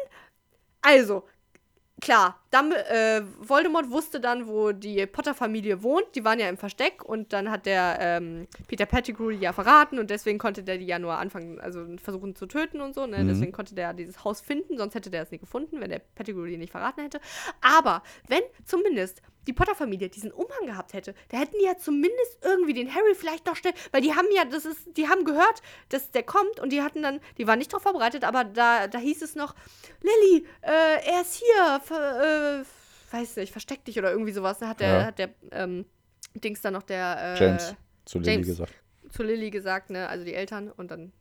[0.83, 1.27] also,
[2.01, 6.07] klar, Dumb äh, Voldemort wusste dann, wo die Potter-Familie wohnt.
[6.17, 10.01] Die waren ja im Versteck und dann hat der ähm, Peter Pettigrew die ja verraten
[10.01, 13.07] und deswegen konnte der die ja nur anfangen, also versuchen zu töten und so.
[13.07, 13.25] Ne?
[13.25, 16.45] Deswegen konnte der dieses Haus finden, sonst hätte der es nie gefunden, wenn der Pettigrew
[16.47, 17.21] die nicht verraten hätte.
[17.61, 22.75] Aber wenn zumindest die Potter-Familie diesen Umhang gehabt hätte, da hätten die ja zumindest irgendwie
[22.75, 26.11] den Harry vielleicht noch schnell, weil die haben ja, das ist, die haben gehört, dass
[26.11, 29.23] der kommt und die hatten dann, die waren nicht darauf vorbereitet, aber da, da hieß
[29.23, 29.55] es noch,
[30.03, 31.99] Lilly, äh, er ist hier, ver,
[32.41, 34.59] äh, weiß nicht, versteck dich oder irgendwie sowas.
[34.59, 35.05] Da hat der, Ja.
[35.07, 35.85] hat der, ähm,
[36.35, 37.75] Dings dann noch der, äh, James
[38.05, 38.47] zu Lily James.
[38.47, 38.73] gesagt.
[39.11, 41.13] zu Lilly gesagt, ne, also die Eltern und dann,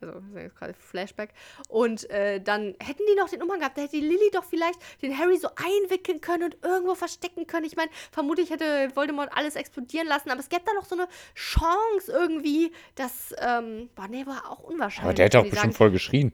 [0.00, 1.34] also das ist jetzt gerade Flashback.
[1.68, 4.78] Und äh, dann hätten die noch den Umhang gehabt, da hätte die Lilly doch vielleicht
[5.02, 7.66] den Harry so einwickeln können und irgendwo verstecken können.
[7.66, 11.06] Ich meine, vermutlich hätte Voldemort alles explodieren lassen, aber es gäbe da noch so eine
[11.34, 15.04] Chance irgendwie, dass, ähm, boah, nee, war auch unwahrscheinlich.
[15.04, 16.32] Aber der hätte auch bestimmt sagen, voll geschrien.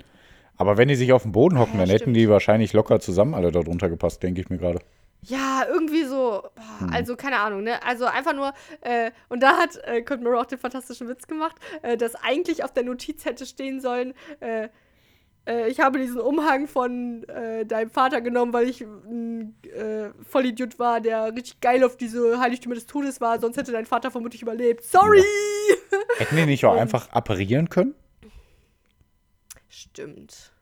[0.61, 2.16] Aber wenn die sich auf den Boden hocken, Ja, dann hätten stimmt.
[2.16, 4.78] die wahrscheinlich locker zusammen alle da drunter gepasst, denke ich mir gerade.
[5.22, 6.42] Ja, irgendwie so,
[6.78, 6.90] Hm.
[6.92, 7.82] also keine Ahnung, ne?
[7.84, 8.52] Also einfach nur,
[8.82, 12.62] äh, und da hat äh, Kurt Murray auch den fantastischen Witz gemacht, äh, dass eigentlich
[12.64, 14.68] auf der Notiz hätte stehen sollen, äh,
[15.46, 19.54] äh, ich habe diesen Umhang von äh, deinem Vater genommen, weil ich ein
[20.28, 24.11] Vollidiot war, der richtig geil auf diese Heiligtümer des Todes war, sonst hätte dein Vater
[24.11, 24.84] vermutlich überlebt.
[24.84, 25.22] Sorry!
[26.18, 27.94] Hätten die nicht auch einfach apparieren können?
[29.71, 30.53] Stimmt.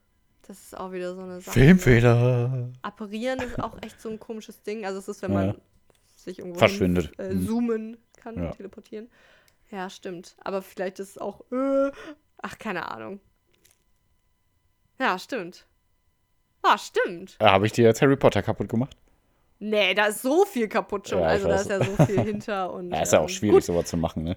[0.46, 1.58] Das ist auch wieder so eine Sache.
[1.58, 2.70] Filmfehler.
[2.82, 4.84] Apparieren ist auch echt so ein komisches Ding.
[4.86, 5.38] Also es ist, wenn Ja.
[5.46, 5.60] man
[6.14, 7.06] sich irgendwo Verschwindet.
[7.16, 7.46] hin, äh, Mhm.
[7.46, 8.50] zoomen kann, Ja.
[8.52, 9.10] teleportieren.
[9.70, 10.36] Ja, stimmt.
[10.44, 11.90] Aber vielleicht ist es auch, äh,
[12.42, 13.20] ach, keine Ahnung.
[14.98, 15.66] Ja, stimmt.
[16.62, 17.36] Ah, stimmt.
[17.38, 18.96] Äh, Habe ich dir jetzt Harry Potter kaputt gemacht?
[19.60, 21.20] Nee, da ist so viel kaputt schon.
[21.20, 22.72] Ja, also da ist ja so viel hinter.
[22.72, 23.64] Und, Ja, ist ja auch ähm, schwierig, Gut.
[23.64, 24.36] sowas zu machen, ne?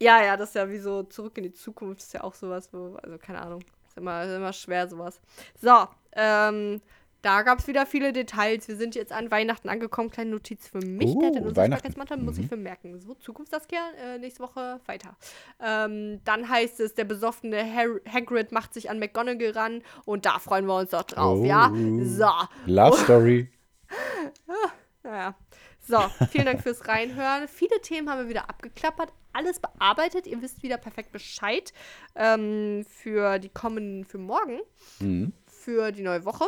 [0.00, 2.68] Ja, ja, das ist ja wie so zurück in die Zukunft, ist ja auch sowas,
[2.72, 5.20] wo, also keine Ahnung, ist immer, ist immer schwer sowas.
[5.60, 6.80] So, ähm,
[7.26, 8.68] da gab es wieder viele Details.
[8.68, 10.10] Wir sind jetzt an Weihnachten angekommen.
[10.10, 11.08] Kleine Notiz für mich.
[11.08, 12.24] Oh, der hat den Weihnachten.
[12.24, 13.00] Muss ich vermerken.
[13.00, 15.16] So, Zukunftssaskia, äh, nächste Woche weiter.
[15.60, 20.38] Ähm, dann heißt es, der besoffene Har Hagrid macht sich an McGonagall ran und da
[20.38, 21.72] freuen wir uns doch drauf, ja?
[21.72, 22.04] Oh.
[22.04, 22.30] So,
[22.66, 23.50] Love Story.
[25.02, 25.34] naja.
[25.80, 25.98] So,
[26.30, 27.48] vielen Dank fürs Reinhören.
[27.48, 30.26] Viele Themen haben wir wieder abgeklappert, alles bearbeitet.
[30.26, 31.72] Ihr wisst wieder perfekt Bescheid
[32.14, 34.60] ähm, für die kommenden, für morgen,
[35.00, 35.32] Mhm.
[35.46, 36.46] für die neue Woche,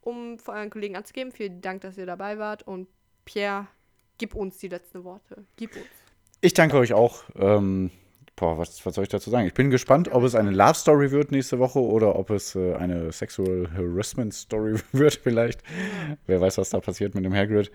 [0.00, 1.32] um für euren Kollegen anzugeben.
[1.32, 2.62] Vielen Dank, dass ihr dabei wart.
[2.66, 2.88] Und
[3.24, 3.66] Pierre,
[4.18, 5.44] gib uns die letzten Worte.
[5.56, 5.84] Gib uns.
[6.40, 7.24] Ich danke euch auch.
[7.36, 7.90] Ähm,
[8.36, 9.46] boah, was, was soll ich dazu sagen?
[9.46, 12.74] Ich bin gespannt, ob es eine Love Story wird nächste Woche oder ob es äh,
[12.74, 15.62] eine Sexual Harassment Story wird vielleicht.
[16.26, 17.70] Wer weiß, was da passiert mit dem Hagrid,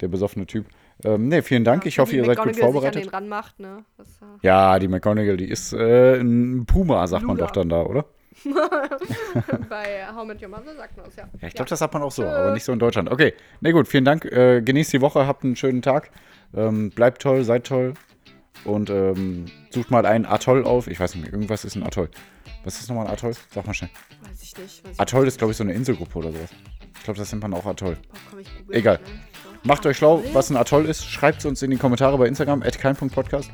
[0.00, 0.66] der besoffene Typ.
[1.04, 1.86] Ähm, ne, vielen Dank.
[1.86, 3.12] Ich hoffe, ihr seid gut vorbereitet.
[3.12, 3.84] ranmacht, ne?
[3.96, 7.46] Das, äh, Ja, die McGonagall, die ist äh, ein Puma, sagt man Lula.
[7.46, 8.04] doch dann da, oder?
[9.68, 11.24] bei How Met Your Mother sagt man das ja.
[11.40, 13.10] Ja, ich glaube, das sagt man auch so, aber nicht so in Deutschland.
[13.10, 14.24] Okay, na gut, vielen Dank.
[14.24, 16.10] Äh, genießt die Woche, habt einen schönen Tag.
[16.54, 17.94] Ähm, bleibt toll, seid toll.
[18.64, 20.86] Und ähm, sucht mal einen Atoll auf.
[20.86, 22.10] Ich weiß nicht, irgendwas ist ein Atoll.
[22.64, 23.32] Was ist nochmal ein Atoll?
[23.54, 23.90] Sag mal schnell.
[24.22, 24.84] Weiß ich nicht.
[24.84, 26.50] Weiß ich Atoll ist, glaube ich, so eine Inselgruppe oder sowas.
[26.96, 27.92] Ich glaube, das nennt man auch Atoll.
[27.92, 28.08] nicht.
[28.10, 29.00] Boah, komm, Egal.
[29.02, 29.20] mal, ne?
[29.62, 31.04] Macht euch schlau, was ein Atoll ist.
[31.04, 33.50] Schreibt es uns in die Kommentare bei Instagram, kein.podcast.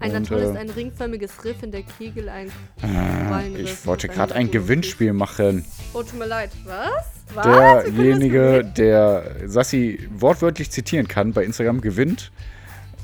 [0.00, 2.50] Ein Atoll ist äh, ein ringförmiges Riff in der Kegel, ein
[2.80, 5.64] Korallenriff ich wollte gerade ein Gewinnspiel machen.
[5.92, 6.50] Oh, tut mir leid.
[6.64, 7.44] Was?
[7.44, 12.32] Derjenige, der Sassi wortwörtlich zitieren kann bei Instagram, gewinnt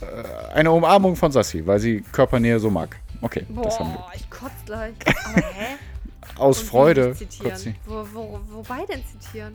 [0.01, 2.97] äh, eine Umarmung von Sassi, weil sie Körpernähe so mag.
[3.23, 3.99] Okay, das haben wir.
[3.99, 4.95] Boah, ich kotze gleich.
[5.07, 5.77] Aber hä?
[6.37, 7.15] Aus Und Freude.
[7.87, 9.55] Wo, wo, wobei denn zitieren?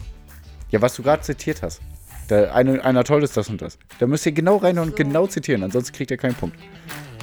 [0.72, 1.82] Ja, was du gerade zitiert hast.
[2.28, 3.78] Da, eine, einer toll ist das und das.
[4.00, 6.58] Da müsst ihr genau rein und genau zitieren, ansonsten kriegt ihr keinen Punkt.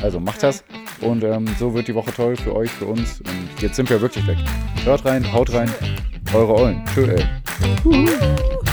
[0.02, 0.64] Also macht das
[1.00, 3.20] und ähm, so wird die Woche toll für euch, für uns.
[3.20, 4.38] Und jetzt sind wir wirklich weg.
[4.84, 5.70] Hört rein, haut rein,
[6.32, 6.84] eure Eulen.
[6.94, 7.24] Tschö, ey.
[7.84, 8.71] Uh.